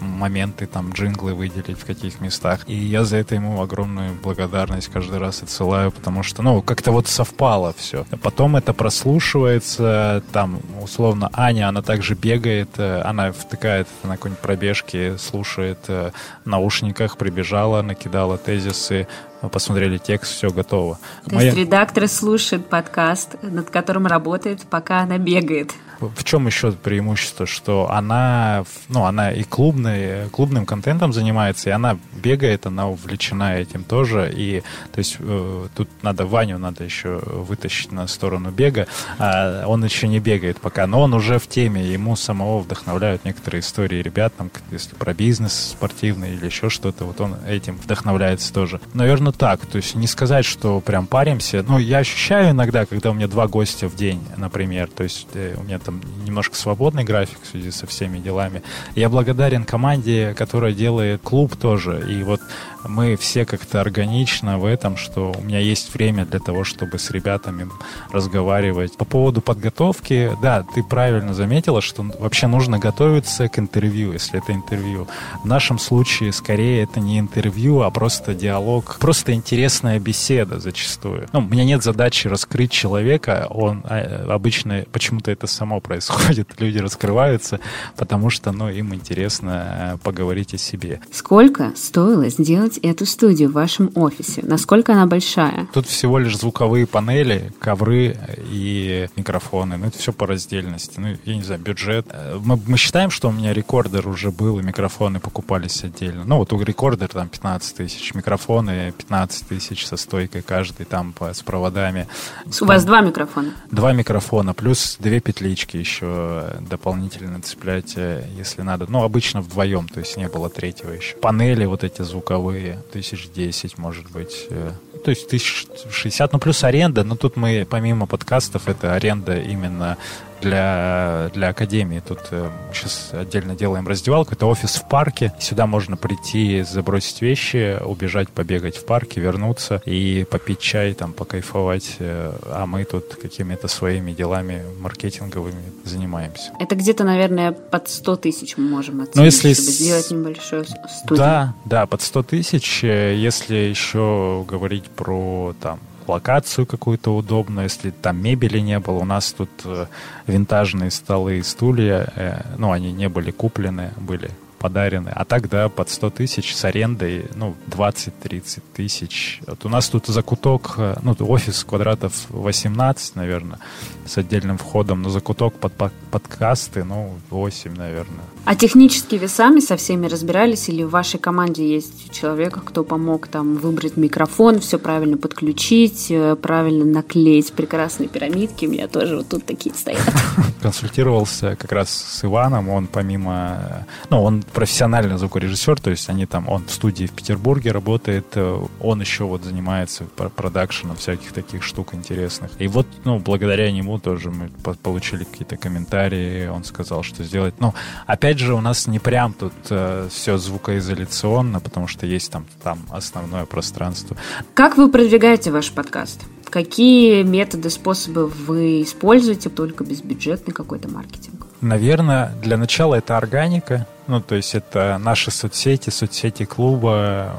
[0.00, 2.60] моменты, там, джинглы выделить в каких местах.
[2.66, 7.06] И я за это ему огромную благодарность каждый раз отсылаю, потому что, ну, как-то вот
[7.08, 8.04] совпало все.
[8.22, 15.88] Потом это прослушивается, там, условно, Аня, она также бегает, она втыкает на какой-нибудь пробежке, слушает
[15.88, 16.12] в
[16.44, 19.06] наушниках, прибежала, накидала тезисы,
[19.40, 20.98] посмотрели текст, все готово.
[21.24, 21.46] То Моя...
[21.46, 25.72] есть редактор слушает подкаст, над которым работает, пока она бегает.
[26.00, 31.98] В чем еще преимущество, что она, ну, она и клубной, клубным контентом занимается, и она
[32.12, 37.90] бегает, она увлечена этим тоже, и, то есть, э, тут надо Ваню надо еще вытащить
[37.90, 38.86] на сторону бега,
[39.18, 43.60] а он еще не бегает пока, но он уже в теме, ему самого вдохновляют некоторые
[43.60, 48.80] истории ребят, там, если про бизнес спортивный или еще что-то, вот он этим вдохновляется тоже.
[48.94, 53.14] Наверное, так, то есть не сказать, что прям паримся, но я ощущаю иногда, когда у
[53.14, 57.38] меня два гостя в день, например, то есть э, у меня там немножко свободный график
[57.42, 58.62] в связи со всеми делами.
[58.94, 62.04] Я благодарен команде, которая делает клуб тоже.
[62.08, 62.40] И вот
[62.86, 67.10] мы все как-то органично в этом, что у меня есть время для того, чтобы с
[67.10, 67.68] ребятами
[68.10, 68.96] разговаривать.
[68.96, 74.52] По поводу подготовки, да, ты правильно заметила, что вообще нужно готовиться к интервью, если это
[74.52, 75.06] интервью.
[75.42, 81.28] В нашем случае скорее это не интервью, а просто диалог, просто интересная беседа зачастую.
[81.32, 86.78] Ну, у меня нет задачи раскрыть человека, он а, обычно почему-то это само происходит, люди
[86.78, 87.60] раскрываются,
[87.96, 91.00] потому что, ну, им интересно э, поговорить о себе.
[91.12, 94.42] Сколько стоило сделать эту студию в вашем офисе?
[94.44, 95.68] Насколько она большая?
[95.72, 98.16] Тут всего лишь звуковые панели, ковры
[98.50, 99.76] и микрофоны.
[99.76, 100.98] Ну, это все по раздельности.
[100.98, 102.06] Ну, я не знаю, бюджет.
[102.10, 106.24] Э, мы, мы считаем, что у меня рекордер уже был, и микрофоны покупались отдельно.
[106.24, 111.32] Ну, вот у рекордер там 15 тысяч, микрофоны 15 тысяч со стойкой каждый там по,
[111.32, 112.06] с проводами.
[112.46, 113.52] У там, вас два микрофона?
[113.70, 118.86] Два микрофона, плюс две петлички еще дополнительно цеплять, э, если надо.
[118.88, 121.16] Ну, обычно вдвоем, то есть не было третьего еще.
[121.16, 122.78] Панели вот эти звуковые, истории.
[122.92, 124.46] Тысяч десять, может быть.
[124.50, 124.72] Э,
[125.04, 127.04] то есть тысяч шестьдесят, ну плюс аренда.
[127.04, 129.96] Но тут мы, помимо подкастов, это аренда именно
[130.40, 132.02] для, для академии.
[132.06, 134.34] Тут э, сейчас отдельно делаем раздевалку.
[134.34, 135.32] Это офис в парке.
[135.38, 141.96] Сюда можно прийти, забросить вещи, убежать, побегать в парке, вернуться и попить чай, там, покайфовать.
[141.98, 146.52] Э, а мы тут какими-то своими делами маркетинговыми занимаемся.
[146.58, 149.52] Это где-то, наверное, под 100 тысяч мы можем оценить, ну, если...
[149.54, 151.16] чтобы сделать небольшую студию.
[151.16, 152.84] Да, да, под 100 тысяч.
[152.84, 158.98] Э, если еще говорить про там локацию какую-то удобную, если там мебели не было.
[158.98, 159.86] У нас тут э,
[160.26, 165.10] винтажные столы и стулья, э, ну, они не были куплены, были подарены.
[165.14, 169.40] А так, да, под 100 тысяч с арендой, ну, 20-30 тысяч.
[169.46, 173.58] Вот у нас тут закуток, э, ну, офис квадратов 18, наверное,
[174.06, 175.72] с отдельным входом, но закуток под
[176.10, 178.24] подкасты, ну, 8, наверное.
[178.48, 183.28] А технически вы сами со всеми разбирались или в вашей команде есть человек, кто помог
[183.28, 188.64] там выбрать микрофон, все правильно подключить, э, правильно наклеить прекрасные пирамидки?
[188.64, 190.00] У меня тоже вот тут такие стоят.
[190.62, 193.86] Консультировался как раз с Иваном, он помимо...
[194.08, 198.66] Ну, он профессиональный звукорежиссер, то есть они там, он в студии в Петербурге работает, э,
[198.80, 202.52] он еще вот занимается продакшеном всяких таких штук интересных.
[202.58, 204.48] И вот, ну, благодаря нему тоже мы
[204.82, 207.52] получили какие-то комментарии, он сказал, что сделать.
[207.60, 207.74] Ну,
[208.06, 212.78] опять же, у нас не прям тут э, все звукоизоляционно, потому что есть там, там
[212.90, 214.16] основное пространство.
[214.54, 216.22] Как вы продвигаете ваш подкаст?
[216.48, 221.47] Какие методы, способы вы используете, только безбюджетный какой-то маркетинг?
[221.60, 227.36] Наверное, для начала это органика, ну, то есть это наши соцсети, соцсети клуба,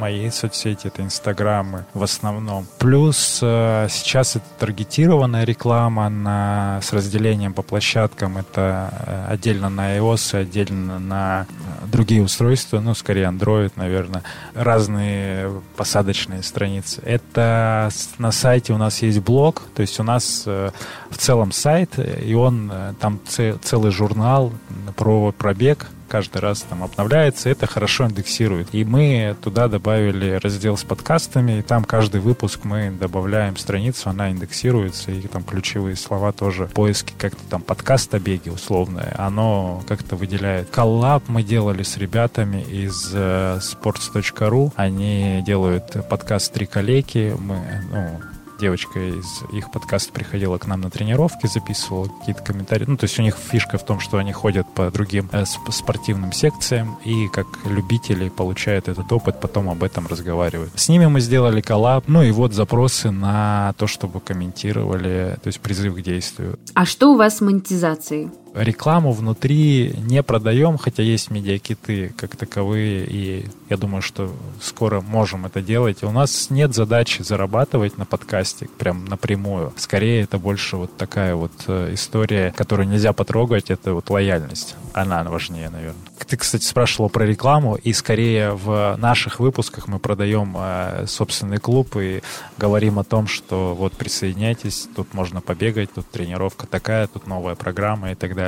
[0.00, 2.66] мои соцсети, это инстаграмы в основном.
[2.78, 8.36] Плюс э, сейчас это таргетированная реклама на, с разделением по площадкам.
[8.36, 11.46] Это э, отдельно на iOS, отдельно на
[11.86, 14.24] другие устройства, ну, скорее Android, наверное.
[14.54, 17.00] Разные посадочные страницы.
[17.04, 20.70] Это на сайте у нас есть блог, то есть у нас э,
[21.10, 23.20] в целом сайт, и он, там
[23.58, 24.52] целый журнал
[24.96, 28.68] про пробег, каждый раз там обновляется, это хорошо индексирует.
[28.72, 34.30] И мы туда добавили раздел с подкастами, и там каждый выпуск мы добавляем страницу, она
[34.30, 40.70] индексируется, и там ключевые слова тоже, поиски как-то там подкаста беги условное, оно как-то выделяет.
[40.70, 47.60] Коллаб мы делали с ребятами из э, sports.ru, они делают подкаст «Три коллеги», мы,
[47.92, 48.20] ну,
[48.58, 52.84] девочка из их подкаста приходила к нам на тренировки, записывала какие-то комментарии.
[52.86, 56.32] Ну, то есть у них фишка в том, что они ходят по другим э, спортивным
[56.32, 60.72] секциям и как любители получают этот опыт, потом об этом разговаривают.
[60.74, 65.60] С ними мы сделали коллаб, ну и вот запросы на то, чтобы комментировали, то есть
[65.60, 66.58] призыв к действию.
[66.74, 68.30] А что у вас с монетизацией?
[68.58, 75.46] Рекламу внутри не продаем, хотя есть медиакиты как таковые, и я думаю, что скоро можем
[75.46, 76.02] это делать.
[76.02, 79.72] У нас нет задачи зарабатывать на подкасте прям напрямую.
[79.76, 84.74] Скорее, это больше вот такая вот э, история, которую нельзя потрогать, это вот лояльность.
[84.92, 86.02] Она важнее, наверное.
[86.26, 91.96] Ты, кстати, спрашивала про рекламу, и скорее в наших выпусках мы продаем э, собственный клуб
[91.96, 92.22] и
[92.56, 98.12] говорим о том, что вот присоединяйтесь, тут можно побегать, тут тренировка такая, тут новая программа
[98.12, 98.47] и так далее.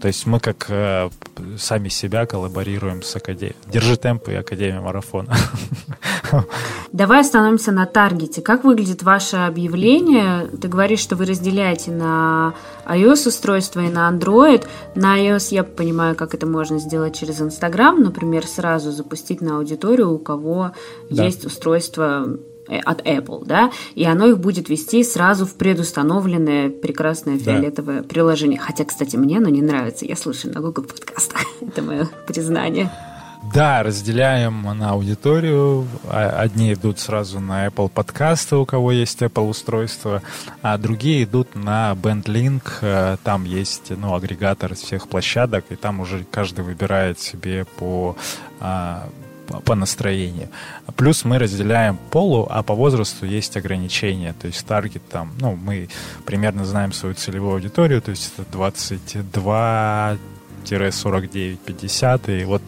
[0.00, 1.08] То есть мы как э,
[1.58, 3.56] сами себя коллаборируем с Академией.
[3.66, 5.34] Держи темп и Академия марафона.
[6.92, 8.42] Давай остановимся на таргете.
[8.42, 10.46] Как выглядит ваше объявление?
[10.60, 12.54] Ты говоришь, что вы разделяете на
[12.86, 14.66] iOS-устройство и на Android.
[14.94, 20.12] На iOS я понимаю, как это можно сделать через Instagram, например, сразу запустить на аудиторию,
[20.12, 20.72] у кого
[21.10, 21.24] да.
[21.24, 28.02] есть устройство от Apple, да, и оно их будет вести сразу в предустановленное прекрасное фиолетовое
[28.02, 28.08] да.
[28.08, 28.58] приложение.
[28.58, 30.04] Хотя, кстати, мне оно не нравится.
[30.04, 31.40] Я слушаю на Google подкастах.
[31.60, 32.90] Это мое признание.
[33.54, 35.86] Да, разделяем на аудиторию.
[36.08, 40.22] А, одни идут сразу на Apple подкасты, у кого есть Apple устройство,
[40.62, 42.62] а другие идут на BandLink.
[42.80, 48.16] Э, там есть ну, агрегатор всех площадок, и там уже каждый выбирает себе по
[48.58, 49.08] а,
[49.64, 50.48] по настроению.
[50.96, 54.34] Плюс мы разделяем полу, а по возрасту есть ограничения.
[54.40, 55.88] То есть таргет там, ну, мы
[56.24, 60.18] примерно знаем свою целевую аудиторию, то есть это 22
[60.64, 62.40] 49-50.
[62.40, 62.62] И вот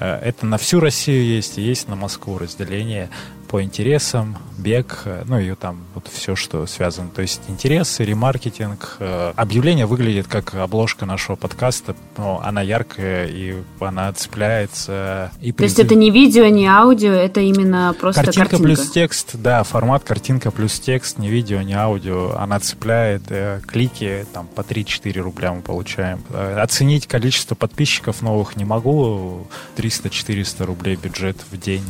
[0.00, 3.10] э, это на всю Россию есть, и есть на Москву разделение
[3.54, 7.10] по интересам, бег, э, ну и там вот все, что связано.
[7.10, 8.96] То есть интересы, ремаркетинг.
[8.98, 15.30] Э, объявление выглядит как обложка нашего подкаста, но она яркая и она цепляется.
[15.40, 18.50] И То есть это не видео, не аудио, это именно просто картинка.
[18.50, 22.34] Картинка плюс текст, да, формат картинка плюс текст, не видео, не аудио.
[22.36, 26.24] Она цепляет э, клики, там по 3-4 рубля мы получаем.
[26.32, 29.46] Оценить количество подписчиков новых не могу.
[29.76, 31.84] 300-400 рублей бюджет в день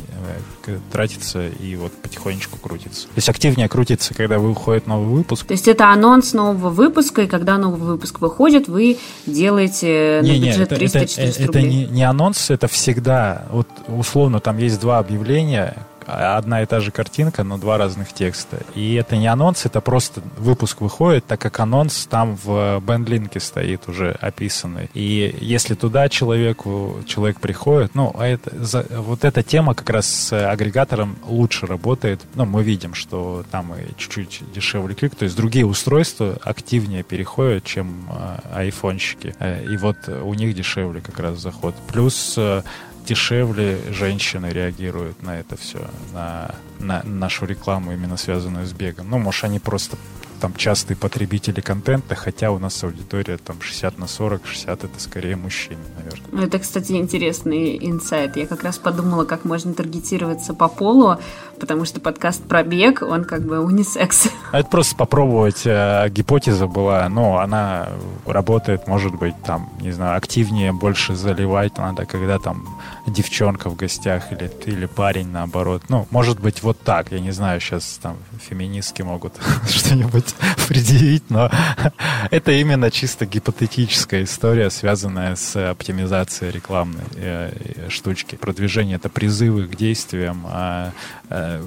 [0.91, 3.07] тратится и вот потихонечку крутится.
[3.07, 5.45] То есть активнее крутится, когда выходит новый выпуск.
[5.47, 10.45] То есть это анонс нового выпуска, и когда новый выпуск выходит, вы делаете не, на
[10.45, 11.47] бюджет 300-400 рублей?
[11.47, 16.79] Это не, не анонс, это всегда, вот условно там есть два объявления, одна и та
[16.79, 18.59] же картинка, но два разных текста.
[18.75, 23.87] И это не анонс, это просто выпуск выходит, так как анонс там в бендлинке стоит
[23.87, 24.89] уже описанный.
[24.93, 30.07] И если туда человеку, человек приходит, ну, а это, за, вот эта тема как раз
[30.07, 32.21] с агрегатором лучше работает.
[32.35, 37.63] Ну, мы видим, что там и чуть-чуть дешевле клик, то есть другие устройства активнее переходят,
[37.63, 39.35] чем э, айфонщики.
[39.39, 41.75] Э, и вот у них дешевле как раз заход.
[41.87, 42.61] Плюс э,
[43.05, 45.79] дешевле женщины реагируют на это все,
[46.13, 49.09] на, на нашу рекламу, именно связанную с бегом.
[49.09, 49.97] Ну, может, они просто
[50.39, 55.35] там частые потребители контента, хотя у нас аудитория там 60 на 40, 60 это скорее
[55.35, 56.27] мужчины, наверное.
[56.31, 58.35] Ну, это, кстати, интересный инсайт.
[58.37, 61.17] Я как раз подумала, как можно таргетироваться по полу,
[61.59, 64.27] потому что подкаст про бег, он как бы унисекс.
[64.51, 65.65] А это просто попробовать.
[65.65, 67.89] Э, гипотеза была, но она
[68.25, 72.67] работает, может быть, там, не знаю, активнее, больше заливать надо, когда там
[73.07, 75.83] девчонка в гостях или, или парень наоборот.
[75.89, 77.11] Ну, может быть, вот так.
[77.11, 79.33] Я не знаю, сейчас там феминистки могут
[79.69, 80.35] что-нибудь
[80.67, 81.49] предъявить, но
[82.31, 88.35] это именно чисто гипотетическая история, связанная с оптимизацией рекламной э, штучки.
[88.35, 90.91] Продвижение— это призывы к действиям, а
[91.29, 91.61] э,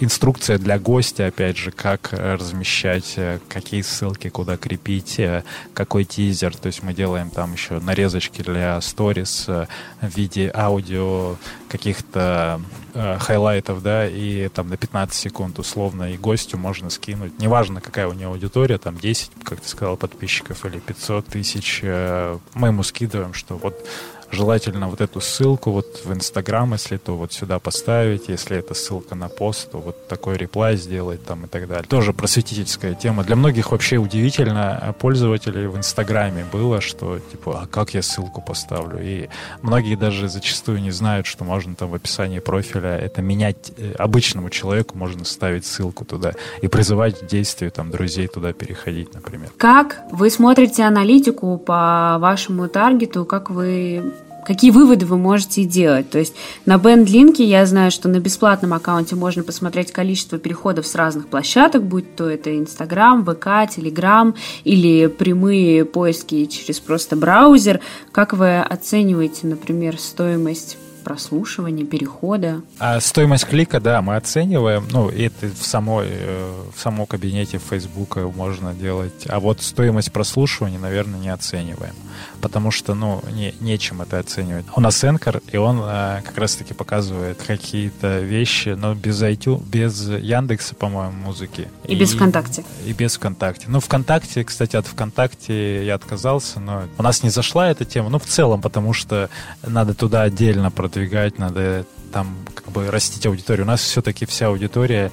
[0.00, 5.42] инструкция для гостя, опять же, как размещать, э, какие ссылки куда крепить, э,
[5.74, 6.56] какой тизер.
[6.56, 9.66] То есть мы делаем там еще нарезочки для сторис э,
[10.00, 11.36] в виде аудио
[11.68, 12.60] каких-то
[12.94, 17.38] э, highlight ов, да, и там на 15 секунд условно и гостю можно скинуть.
[17.38, 21.80] Неважно, какая у него аудитория, там 10, как ты сказал, подписчиков или 500 тысяч.
[21.82, 23.86] Э, мы ему скидываем, что вот
[24.30, 29.14] желательно вот эту ссылку вот в Инстаграм, если то вот сюда поставить, если это ссылка
[29.14, 31.84] на пост, то вот такой реплай сделать там и так далее.
[31.88, 33.24] Тоже просветительская тема.
[33.24, 39.00] Для многих вообще удивительно пользователей в Инстаграме было, что типа, а как я ссылку поставлю?
[39.02, 39.28] И
[39.62, 44.50] многие даже зачастую не знают, что можно там в описании профиля это менять э, обычному
[44.50, 49.50] человеку, можно ставить ссылку туда и призывать к действию там друзей туда переходить, например.
[49.56, 54.12] Как вы смотрите аналитику по вашему таргету, как вы
[54.48, 56.10] какие выводы вы можете делать.
[56.10, 56.34] То есть
[56.64, 61.84] на BandLink я знаю, что на бесплатном аккаунте можно посмотреть количество переходов с разных площадок,
[61.84, 64.34] будь то это Instagram, ВК, Telegram
[64.64, 67.80] или прямые поиски через просто браузер.
[68.10, 72.60] Как вы оцениваете, например, стоимость прослушивания, перехода.
[72.78, 74.86] А стоимость клика, да, мы оцениваем.
[74.90, 79.24] Ну, это в самой, э, в самом кабинете Фейсбука можно делать.
[79.26, 81.94] А вот стоимость прослушивания, наверное, не оцениваем.
[82.40, 84.64] Потому что, ну, не, нечем это оценивать.
[84.74, 90.08] У нас Энкор, и он э, как раз-таки показывает какие-то вещи, но без iTunes, без
[90.08, 91.68] Яндекса, по-моему, музыки.
[91.84, 92.64] И, и без ВКонтакте.
[92.86, 93.66] И без ВКонтакте.
[93.68, 98.08] Ну, ВКонтакте, кстати, от ВКонтакте я отказался, но у нас не зашла эта тема.
[98.08, 99.28] Ну, в целом, потому что
[99.66, 103.64] надо туда отдельно продвигать, надо там как бы растить аудиторию.
[103.64, 105.10] У нас все-таки вся аудитория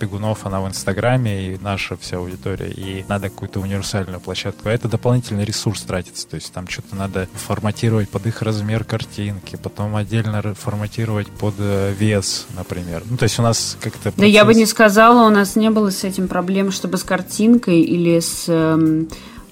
[0.00, 4.68] бегунов, она в Инстаграме, и наша вся аудитория, и надо какую-то универсальную площадку.
[4.68, 9.56] А это дополнительный ресурс тратится, то есть там что-то надо форматировать под их размер картинки,
[9.56, 13.02] потом отдельно форматировать под э, вес, например.
[13.08, 14.10] Ну, то есть у нас как-то...
[14.10, 14.20] Процесс...
[14.20, 17.80] Да я бы не сказала, у нас не было с этим проблем, чтобы с картинкой
[17.82, 18.46] или с...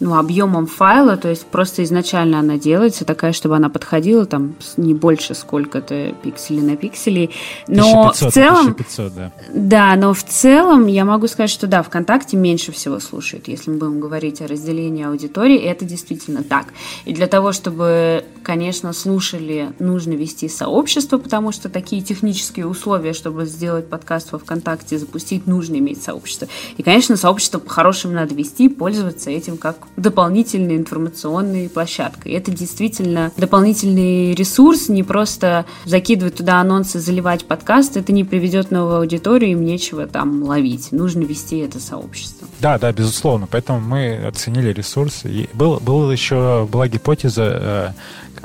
[0.05, 4.93] Ну, объемом файла, то есть просто изначально она делается такая, чтобы она подходила там не
[4.93, 7.31] больше сколько-то пикселей на пикселей.
[7.69, 8.67] Но 1500, в целом...
[8.73, 9.33] 1500, да.
[9.55, 13.79] Да, но в целом я могу сказать, что да, ВКонтакте меньше всего слушают, если мы
[13.79, 16.67] будем говорить о разделении аудитории, это действительно так.
[17.07, 23.47] И для того, чтобы, конечно, слушали, нужно вести сообщество, потому что такие технические условия, чтобы
[23.47, 26.47] сделать подкаст во ВКонтакте, запустить, нужно иметь сообщество.
[26.77, 32.33] И, конечно, сообщество по-хорошему надо вести, пользоваться этим как дополнительной информационной площадкой.
[32.33, 38.99] Это действительно дополнительный ресурс, не просто закидывать туда анонсы, заливать подкаст, это не приведет новую
[38.99, 40.93] аудиторию, им нечего там ловить.
[40.93, 42.47] Нужно вести это сообщество.
[42.61, 43.49] Да, да, безусловно.
[43.51, 45.29] Поэтому мы оценили ресурсы.
[45.29, 47.89] И был, был еще, была гипотеза э,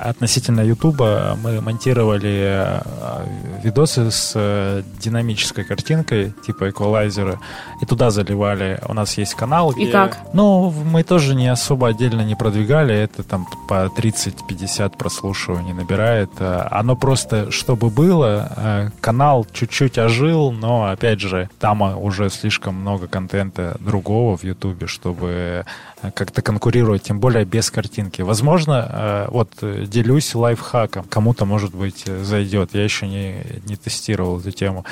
[0.04, 2.82] относительно Ютуба мы монтировали э,
[3.64, 7.39] видосы с э, динамической картинкой, типа эквалайзера,
[7.82, 8.80] и туда заливали.
[8.88, 9.72] У нас есть канал.
[9.72, 9.91] И где...
[9.91, 10.18] как?
[10.34, 16.30] Ну, мы тоже не особо отдельно не продвигали, это там по 30-50 прослушиваний набирает.
[16.39, 23.08] Э, оно просто, чтобы было, канал чуть-чуть ожил, но, опять же, там уже слишком много
[23.08, 25.66] контента другого в Ютубе, чтобы
[26.14, 28.22] как-то конкурировать, тем более без картинки.
[28.22, 29.50] Возможно, вот
[29.90, 31.06] делюсь лайфхаком.
[31.06, 32.72] Кому-то, может быть, зайдет.
[32.74, 34.86] Я еще не, не тестировал эту тему.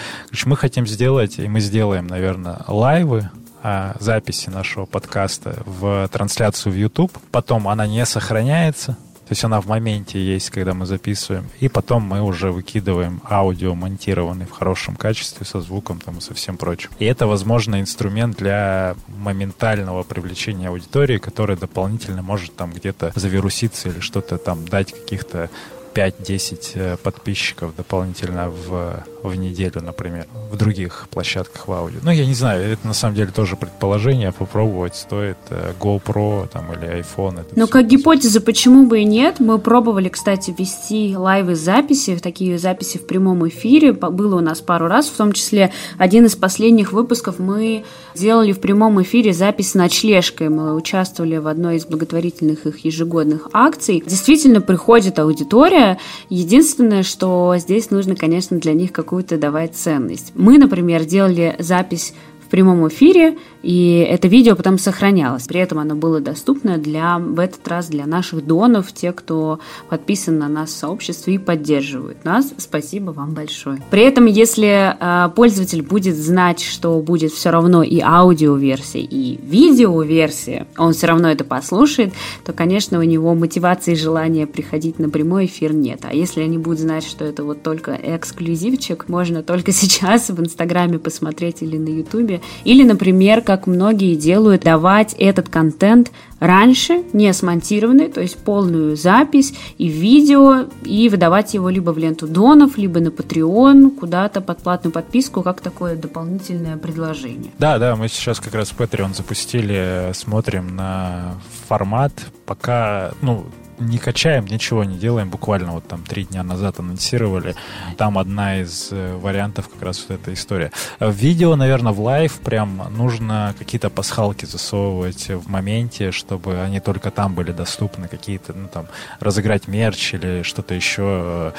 [0.46, 3.30] Мы хотим сделать, и мы сделаем, наверное, лайвы
[3.64, 7.12] а, записи нашего подкаста в трансляцию в YouTube.
[7.32, 8.98] Потом она не сохраняется,
[9.28, 11.50] то есть она в моменте есть, когда мы записываем.
[11.60, 16.34] И потом мы уже выкидываем аудио, монтированный в хорошем качестве, со звуком там и со
[16.34, 16.92] всем прочим.
[16.98, 24.00] И это, возможно, инструмент для моментального привлечения аудитории, которая дополнительно может там где-то завируситься или
[24.00, 25.50] что-то там дать каких-то
[25.94, 32.00] 5-10 э, подписчиков дополнительно в, в неделю, например, в других площадках в аудио.
[32.04, 36.72] Ну, я не знаю, это на самом деле тоже предположение, попробовать стоит э, GoPro там,
[36.74, 37.46] или iPhone.
[37.56, 39.40] Но как гипотеза, почему бы и нет?
[39.40, 43.94] Мы пробовали, кстати, вести лайвы записи, такие записи в прямом эфире.
[43.94, 47.84] Было у нас пару раз, в том числе один из последних выпусков мы
[48.16, 50.50] делали в прямом эфире запись с ночлежкой.
[50.50, 54.04] Мы участвовали в одной из благотворительных их ежегодных акций.
[54.06, 55.98] Действительно приходит аудитория,
[56.30, 60.32] Единственное, что здесь нужно, конечно, для них какую-то давать ценность.
[60.36, 62.14] Мы, например, делали запись
[62.46, 63.36] в прямом эфире,
[63.68, 65.46] и это видео потом сохранялось.
[65.46, 69.60] При этом оно было доступно для, в этот раз для наших донов, те, кто
[69.90, 72.54] подписан на нас в сообществе и поддерживают нас.
[72.56, 73.80] Спасибо вам большое.
[73.90, 80.66] При этом, если э, пользователь будет знать, что будет все равно и аудиоверсия, и видеоверсия,
[80.78, 82.14] он все равно это послушает,
[82.46, 86.06] то, конечно, у него мотивации и желания приходить на прямой эфир нет.
[86.10, 91.00] А если они будут знать, что это вот только эксклюзивчик, можно только сейчас в Инстаграме
[91.00, 98.10] посмотреть или на Ютубе, или, например, как многие делают, давать этот контент раньше, не смонтированный,
[98.10, 103.08] то есть полную запись и видео, и выдавать его либо в ленту донов, либо на
[103.08, 107.52] Patreon, куда-то под платную подписку, как такое дополнительное предложение.
[107.58, 111.36] Да, да, мы сейчас как раз Patreon запустили, смотрим на
[111.68, 112.12] формат,
[112.46, 113.46] пока, ну,
[113.80, 115.30] не качаем, ничего не делаем.
[115.30, 117.56] Буквально вот там три дня назад анонсировали.
[117.98, 120.72] Там одна из э, вариантов как раз вот эта история.
[121.00, 127.12] В видео, наверное, в live прям нужно какие-то пасхалки засовывать в моменте, чтобы они только
[127.12, 128.08] там были доступны.
[128.08, 128.88] Какие-то, ну там,
[129.20, 131.54] разыграть мерч или что-то еще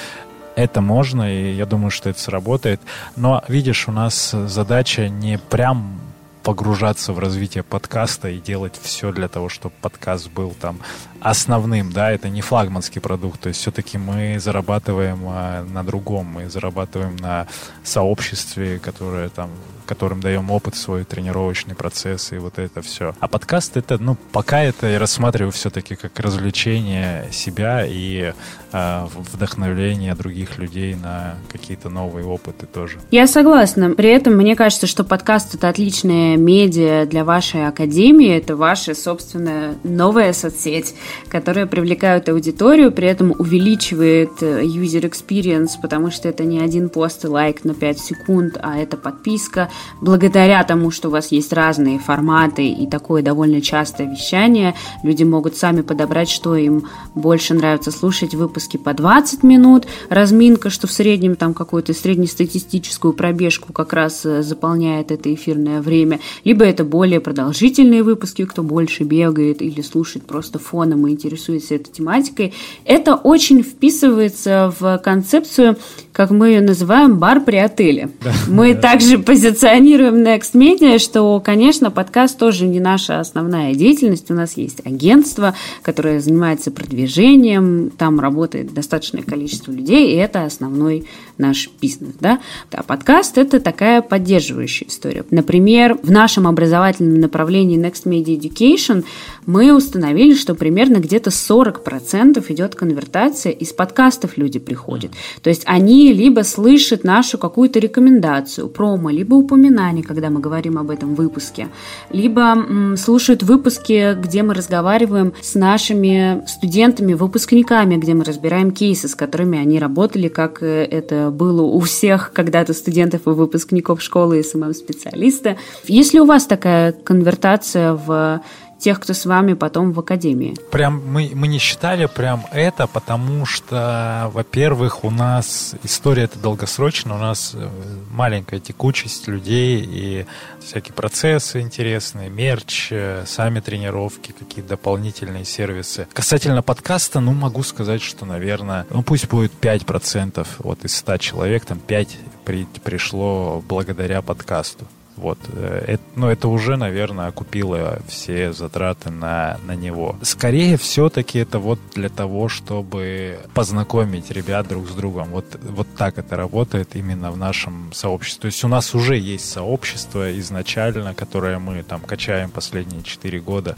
[0.56, 2.80] это можно, и я думаю, что это сработает.
[3.14, 6.00] Но, видишь, у нас задача не прям
[6.42, 10.78] погружаться в развитие подкаста и делать все для того, чтобы подкаст был там
[11.20, 16.48] основным, да, это не флагманский продукт, то есть все-таки мы зарабатываем а, на другом, мы
[16.48, 17.46] зарабатываем на
[17.82, 19.50] сообществе, которое там
[19.88, 23.14] которым даем опыт свой, тренировочный процесс и вот это все.
[23.20, 28.34] А подкаст это, ну, пока это я рассматриваю все-таки как развлечение себя и
[28.72, 32.98] э, вдохновление других людей на какие-то новые опыты тоже.
[33.10, 33.90] Я согласна.
[33.90, 39.74] При этом мне кажется, что подкаст это отличная медиа для вашей академии, это ваша собственная
[39.84, 40.94] новая соцсеть,
[41.28, 47.24] которая привлекает аудиторию, при этом увеличивает э, user experience, потому что это не один пост
[47.24, 51.98] и лайк на 5 секунд, а это подписка, благодаря тому, что у вас есть разные
[51.98, 58.34] форматы и такое довольно частое вещание, люди могут сами подобрать, что им больше нравится слушать.
[58.34, 64.42] Выпуски по 20 минут, разминка, что в среднем там какую-то среднестатистическую пробежку как раз э,
[64.42, 70.58] заполняет это эфирное время, либо это более продолжительные выпуски, кто больше бегает или слушает просто
[70.58, 72.54] фоном и интересуется этой тематикой.
[72.84, 75.76] Это очень вписывается в концепцию,
[76.18, 78.10] как мы ее называем, бар при отеле.
[78.24, 78.80] Да, мы да.
[78.80, 84.28] также позиционируем Next Media, что, конечно, подкаст тоже не наша основная деятельность.
[84.28, 91.06] У нас есть агентство, которое занимается продвижением, там работает достаточное количество людей, и это основной
[91.38, 92.14] наш бизнес.
[92.18, 92.40] Да?
[92.72, 95.24] А подкаст– это такая поддерживающая история.
[95.30, 99.04] Например, в нашем образовательном направлении Next Media Education
[99.46, 105.12] мы установили, что примерно где-то 40% идет конвертация, из подкастов люди приходят.
[105.42, 110.90] То есть они либо слышат нашу какую-то рекомендацию, промо, либо упоминание когда мы говорим об
[110.90, 111.68] этом выпуске,
[112.10, 119.08] либо м, слушают выпуски, где мы разговариваем с нашими студентами, выпускниками, где мы разбираем кейсы,
[119.08, 124.40] с которыми они работали, как э, это было у всех когда-то студентов и выпускников школы
[124.40, 125.56] и SMM-специалиста.
[125.86, 128.40] Если у вас такая конвертация в
[128.78, 130.56] тех, кто с вами потом в академии?
[130.70, 137.16] Прям мы, мы не считали прям это, потому что, во-первых, у нас история это долгосрочная,
[137.16, 137.68] у нас э,
[138.10, 140.26] маленькая текучесть людей и
[140.60, 146.06] всякие процессы интересные, мерч, э, сами тренировки, какие-то дополнительные сервисы.
[146.12, 151.64] Касательно подкаста, ну, могу сказать, что, наверное, ну, пусть будет 5% вот из 100 человек,
[151.64, 154.86] там 5 при, пришло благодаря подкасту.
[155.18, 155.38] Вот.
[155.48, 160.16] Э, это, ну, это уже, наверное, окупило все затраты на, на него.
[160.22, 165.28] Скорее, все-таки это вот для того, чтобы познакомить ребят друг с другом.
[165.30, 168.42] Вот, вот так это работает именно в нашем сообществе.
[168.42, 173.76] То есть у нас уже есть сообщество изначально, которое мы там качаем последние 4 года.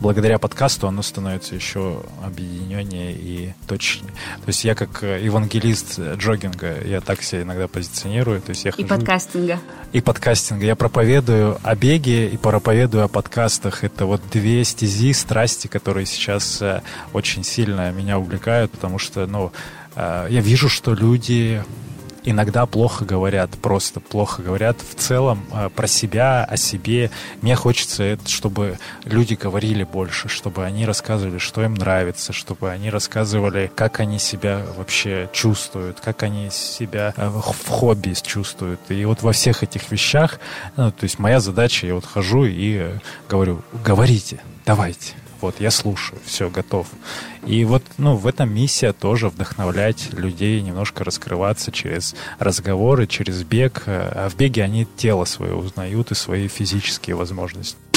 [0.00, 4.10] Благодаря подкасту оно становится еще объединеннее и точнее.
[4.10, 8.40] То есть я как евангелист джогинга, я так себя иногда позиционирую.
[8.40, 8.88] То есть я и хожу...
[8.88, 9.60] подкастинга.
[9.92, 10.66] И подкастинга.
[10.66, 13.84] Я проповедую о беге и проповедую о подкастах.
[13.84, 16.80] Это вот две стези, страсти, которые сейчас э,
[17.12, 19.52] очень сильно меня увлекают, потому что, ну,
[19.94, 21.62] э, я вижу, что люди
[22.24, 27.10] иногда плохо говорят, просто плохо говорят в целом э, про себя, о себе.
[27.42, 33.70] Мне хочется, чтобы люди говорили больше, чтобы они рассказывали, что им нравится, чтобы они рассказывали,
[33.74, 38.80] как они себя вообще чувствуют, как они себя э, в хобби чувствуют.
[38.88, 40.40] И вот во всех этих вещах,
[40.76, 42.98] ну, то есть моя задача, я вот хожу и э,
[43.28, 45.19] говорю, говорите, давайте.
[45.40, 46.86] Вот, я слушаю, все, готов.
[47.46, 53.84] И вот, ну, в этом миссия тоже вдохновлять людей немножко раскрываться через разговоры, через бег.
[53.86, 57.89] А в беге они тело свое узнают и свои физические возможности.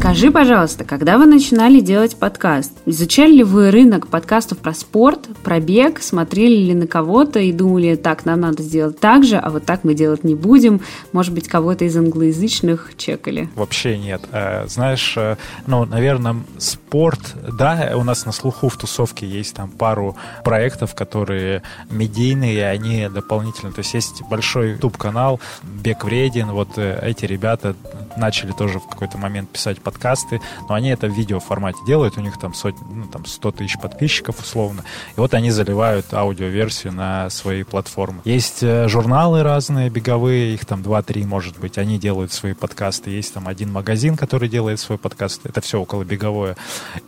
[0.00, 5.60] Скажи, пожалуйста, когда вы начинали делать подкаст, изучали ли вы рынок подкастов про спорт, про
[5.60, 9.66] бег, смотрели ли на кого-то и думали, так, нам надо сделать так же, а вот
[9.66, 10.80] так мы делать не будем?
[11.12, 13.50] Может быть, кого-то из англоязычных чекали?
[13.54, 14.22] Вообще нет.
[14.32, 15.36] Э, знаешь, э,
[15.66, 21.62] ну, наверное, спорт, да, у нас на слуху в тусовке есть там пару проектов, которые
[21.90, 27.76] медийные, они дополнительно, то есть есть большой YouTube-канал «Бег вреден», вот э, эти ребята
[28.16, 32.20] начали тоже в какой-то момент писать подкасты но они это в видео формате делают, у
[32.20, 34.84] них там сотни, ну, там 100 тысяч подписчиков условно,
[35.16, 38.20] и вот они заливают аудиоверсию на свои платформы.
[38.24, 43.34] Есть э, журналы разные беговые, их там 2-3, может быть, они делают свои подкасты, есть
[43.34, 46.56] там один магазин, который делает свой подкаст, это все около беговое.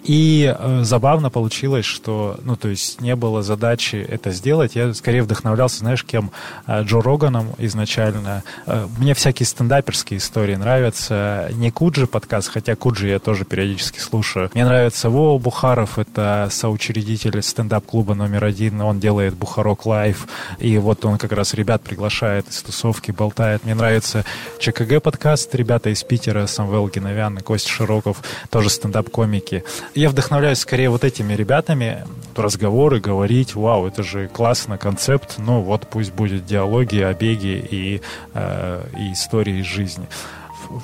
[0.04, 5.22] И э, забавно получилось, что, ну, то есть не было задачи это сделать, я скорее
[5.22, 6.30] вдохновлялся, знаешь, кем?
[6.66, 8.42] Э, Джо Роганом изначально.
[8.66, 14.50] Э, мне всякие стендаперские истории нравятся, не KuJi Podcast, хотя KuJi я тоже периодически слушаю.
[14.54, 20.26] Мне нравится Вова Бухаров, это соучредитель стендап-клуба номер один, он делает Бухаров Live,
[20.58, 23.64] и вот он как раз ребят приглашает из тусовки, болтает.
[23.64, 24.24] Мне нравится
[24.58, 29.64] ЧКГ подкаст, ребята из Питера, Самвел Гиновян и Костя Широков, тоже стендап-комики.
[29.94, 32.04] Я вдохновляюсь скорее вот этими ребятами,
[32.36, 38.00] разговоры, говорить, вау, это же классно, концепт, ну вот пусть будет диалоги, обеги и,
[38.34, 40.06] э, и истории из жизни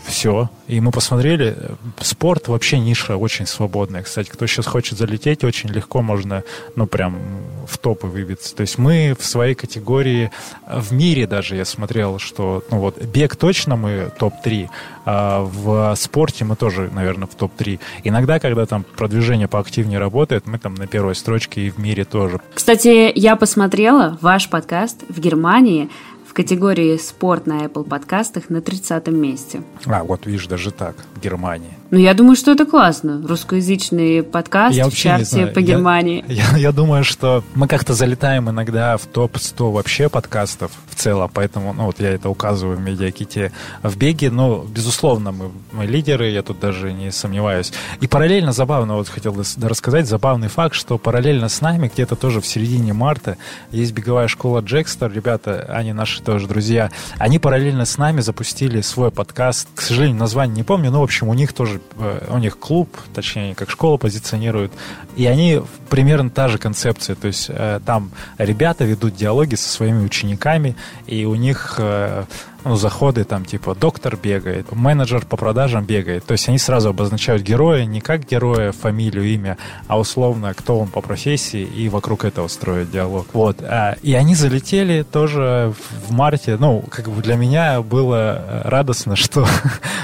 [0.04, 0.50] все.
[0.66, 1.56] И мы посмотрели,
[2.00, 4.02] спорт вообще ниша очень свободная.
[4.02, 6.42] Кстати, кто сейчас хочет залететь, очень легко можно,
[6.76, 7.18] ну, прям
[7.66, 8.54] в топы выбиться.
[8.54, 10.30] То есть мы в своей категории,
[10.66, 14.68] в мире даже я смотрел, что, ну вот, бег точно мы топ-3,
[15.04, 17.80] а в спорте мы тоже, наверное, в топ-3.
[18.04, 22.40] Иногда, когда там продвижение поактивнее работает, мы там на первой строчке и в мире тоже.
[22.54, 25.88] Кстати, я посмотрела ваш подкаст в Германии
[26.32, 29.62] категории «Спорт» на Apple подкастах на 30 месте.
[29.86, 31.77] А, вот видишь, даже так, в Германии.
[31.90, 33.22] Ну, я думаю, что это классно.
[33.26, 36.22] Русскоязычный подкаст я в чарте по Германии.
[36.28, 41.30] Я, я, я думаю, что мы как-то залетаем иногда в топ-100 вообще подкастов в целом,
[41.32, 46.28] поэтому, ну, вот я это указываю в медиаките в беге, но, безусловно, мы, мы лидеры,
[46.28, 47.72] я тут даже не сомневаюсь.
[48.02, 52.46] И параллельно забавно, вот хотел рассказать, забавный факт, что параллельно с нами, где-то тоже в
[52.46, 53.38] середине марта,
[53.70, 59.10] есть беговая школа Джекстер, ребята, они наши тоже друзья, они параллельно с нами запустили свой
[59.10, 62.58] подкаст, к сожалению, название не помню, но, в общем, у них тоже Э, у них
[62.58, 64.72] клуб, точнее, как школа позиционируют,
[65.16, 70.04] и они примерно та же концепция, то есть э, там ребята ведут диалоги со своими
[70.04, 70.76] учениками,
[71.06, 72.24] и у них э,
[72.68, 76.24] ну, заходы там типа доктор бегает, менеджер по продажам бегает.
[76.24, 79.56] То есть они сразу обозначают героя не как героя, фамилию, имя,
[79.86, 83.26] а условно, кто он по профессии, и вокруг этого строят диалог.
[83.32, 83.62] Вот.
[83.62, 85.72] А, и они залетели тоже
[86.06, 86.56] в марте.
[86.60, 89.46] Ну, как бы для меня было э, радостно, что,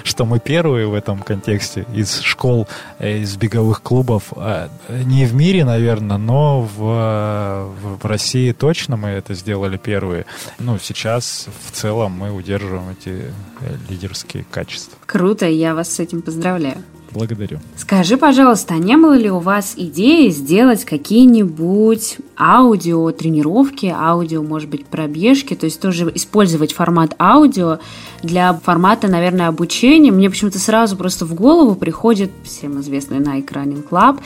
[0.02, 2.66] что мы первые в этом контексте из школ,
[2.98, 4.32] э, из беговых клубов.
[4.36, 10.24] А, не в мире, наверное, но в, в России точно мы это сделали первые.
[10.58, 14.96] Ну, сейчас в целом мы удерживаем эти э, лидерские качества.
[15.07, 16.76] Круто, я вас с этим поздравляю.
[17.11, 17.61] Благодарю.
[17.76, 24.68] Скажи, пожалуйста, а не было ли у вас идеи сделать какие-нибудь аудио тренировки, аудио, может
[24.68, 27.78] быть, пробежки, то есть тоже использовать формат аудио
[28.22, 30.11] для формата, наверное, обучения?
[30.11, 34.20] Мне почему-то сразу просто в голову приходит всем известный Nike Running Club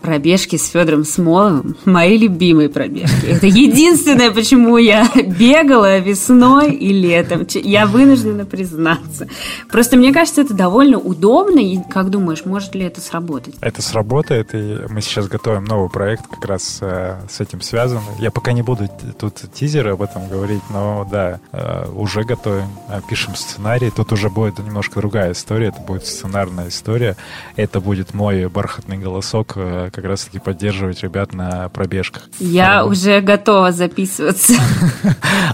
[0.00, 3.26] пробежки с Федором Смоловым, мои любимые пробежки.
[3.26, 7.46] Это единственное, почему я бегала весной и летом.
[7.54, 9.28] Я вынуждена признаться.
[9.70, 11.58] Просто мне кажется, это довольно удобно.
[11.58, 13.54] И как думаешь, может ли это сработать?
[13.60, 18.02] Это сработает, и мы сейчас готовим новый проект, как раз э, с этим связанный.
[18.18, 23.00] Я пока не буду тут тизеры об этом говорить, но да, э, уже готовим, э,
[23.08, 23.90] пишем сценарий.
[23.90, 27.16] Тут уже будет немножко другая история, это будет сценарная история.
[27.56, 32.28] Это будет мой бархатный голосок Э, как раз-таки поддерживать ребят на пробежках.
[32.38, 34.54] Я а, уже готова записываться.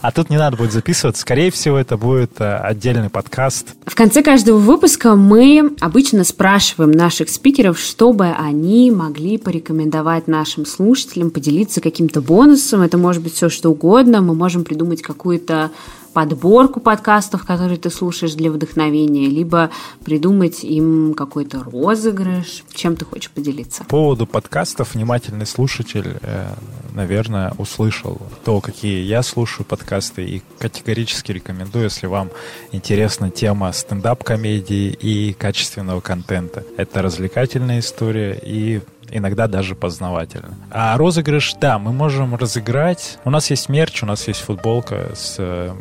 [0.00, 1.22] А тут не надо будет записываться.
[1.22, 3.74] Скорее всего, это будет отдельный подкаст.
[3.86, 11.30] В конце каждого выпуска мы обычно спрашиваем наших спикеров, чтобы они могли порекомендовать нашим слушателям,
[11.30, 12.82] поделиться каким-то бонусом.
[12.82, 14.20] Это может быть все что угодно.
[14.20, 15.70] Мы можем придумать какую-то
[16.18, 19.70] подборку подкастов, которые ты слушаешь для вдохновения, либо
[20.04, 22.64] придумать им какой-то розыгрыш.
[22.74, 23.84] Чем ты хочешь поделиться?
[23.84, 26.46] По поводу подкастов внимательный слушатель, э,
[26.92, 32.30] наверное, услышал то, какие я слушаю подкасты, и категорически рекомендую, если вам
[32.72, 36.64] интересна тема стендап-комедии и качественного контента.
[36.76, 38.80] Это развлекательная история и
[39.10, 40.56] иногда даже познавательно.
[40.70, 43.18] А розыгрыш, да, мы можем разыграть.
[43.24, 45.72] У нас есть мерч, у нас есть футболка с э,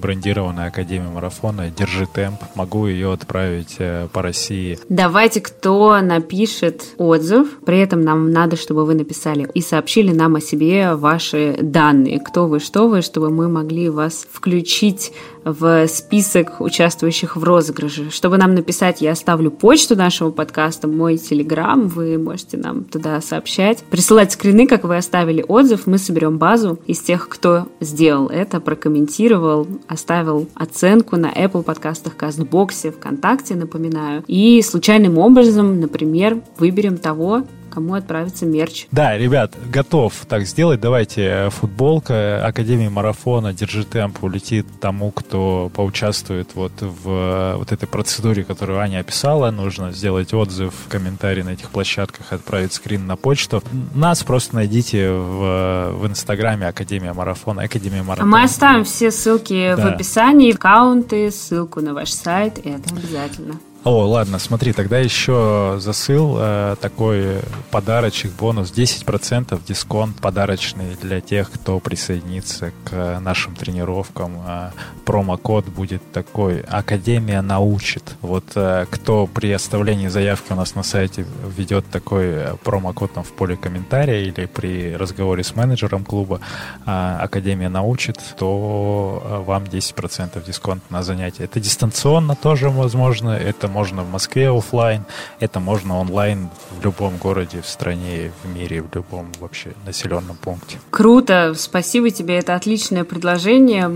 [0.00, 2.40] брендированной Академией марафона «Держи темп».
[2.54, 4.78] Могу ее отправить э, по России.
[4.88, 10.40] Давайте, кто напишет отзыв, при этом нам надо, чтобы вы написали и сообщили нам о
[10.40, 15.12] себе ваши данные, кто вы, что вы, чтобы мы могли вас включить
[15.46, 18.10] в список участвующих в розыгрыше.
[18.10, 23.84] Чтобы нам написать, я оставлю почту нашего подкаста, мой телеграм, вы можете нам туда сообщать.
[23.84, 29.68] Присылать скрины, как вы оставили отзыв, мы соберем базу из тех, кто сделал это, прокомментировал,
[29.86, 34.24] оставил оценку на Apple подкастах, Кастбоксе, ВКонтакте, напоминаю.
[34.26, 37.44] И случайным образом, например, выберем того,
[37.76, 38.86] кому отправится мерч.
[38.90, 40.80] Да, ребят, готов так сделать.
[40.80, 47.72] Давайте э, футболка Академии Марафона «Держи темп» улетит тому, кто поучаствует вот в э, вот
[47.72, 49.50] этой процедуре, которую Аня описала.
[49.50, 53.62] Нужно сделать отзыв, комментарий на этих площадках, отправить скрин на почту.
[53.94, 58.36] Нас просто найдите в, в Инстаграме Академия Марафона, Академия Марафона.
[58.36, 59.82] А мы оставим все ссылки да.
[59.82, 63.56] в описании, аккаунты, ссылку на ваш сайт, и это обязательно.
[63.86, 67.36] О, ладно, смотри, тогда еще засыл э, такой
[67.70, 74.42] подарочек, бонус 10% дисконт подарочный для тех, кто присоединится к нашим тренировкам.
[74.44, 74.70] Э,
[75.04, 78.16] промокод будет такой «Академия научит».
[78.22, 81.24] Вот э, кто при оставлении заявки у нас на сайте
[81.56, 86.40] ведет такой промокод там в поле комментария или при разговоре с менеджером клуба
[86.84, 91.44] э, «Академия научит», то э, вам 10% дисконт на занятие.
[91.44, 95.04] Это дистанционно тоже возможно, это можно в Москве офлайн,
[95.38, 96.48] это можно онлайн
[96.80, 100.78] в любом городе, в стране, в мире, в любом вообще населенном пункте.
[100.88, 103.90] Круто, спасибо тебе, это отличное предложение.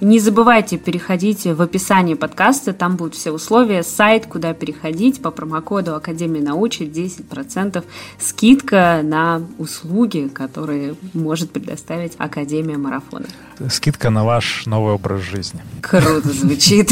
[0.00, 5.94] Не забывайте переходить в описание подкаста, там будут все условия, сайт, куда переходить по промокоду
[5.94, 7.84] Академия научит 10%
[8.18, 13.26] скидка на услуги, которые может предоставить Академия марафона.
[13.68, 15.60] Скидка на ваш новый образ жизни.
[15.82, 16.90] Круто звучит.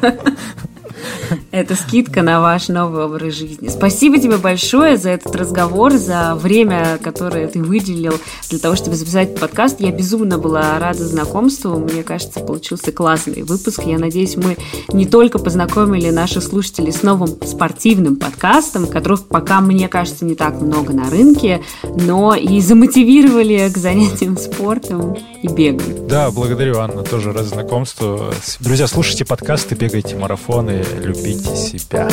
[1.50, 3.68] Это скидка на ваш новый образ жизни.
[3.68, 8.14] Спасибо тебе большое за этот разговор, за время, которое ты выделил
[8.50, 9.80] для того, чтобы записать подкаст.
[9.80, 11.76] Я безумно была рада знакомству.
[11.76, 13.82] Мне кажется, получился классный выпуск.
[13.84, 14.56] Я надеюсь, мы
[14.92, 20.60] не только познакомили наших слушателей с новым спортивным подкастом, которых пока, мне кажется, не так
[20.60, 26.06] много на рынке, но и замотивировали к занятиям спортом и бегом.
[26.08, 28.32] Да, благодарю, Анна, тоже рад знакомству.
[28.60, 32.08] Друзья, слушайте подкасты, бегайте марафоны, любите себя.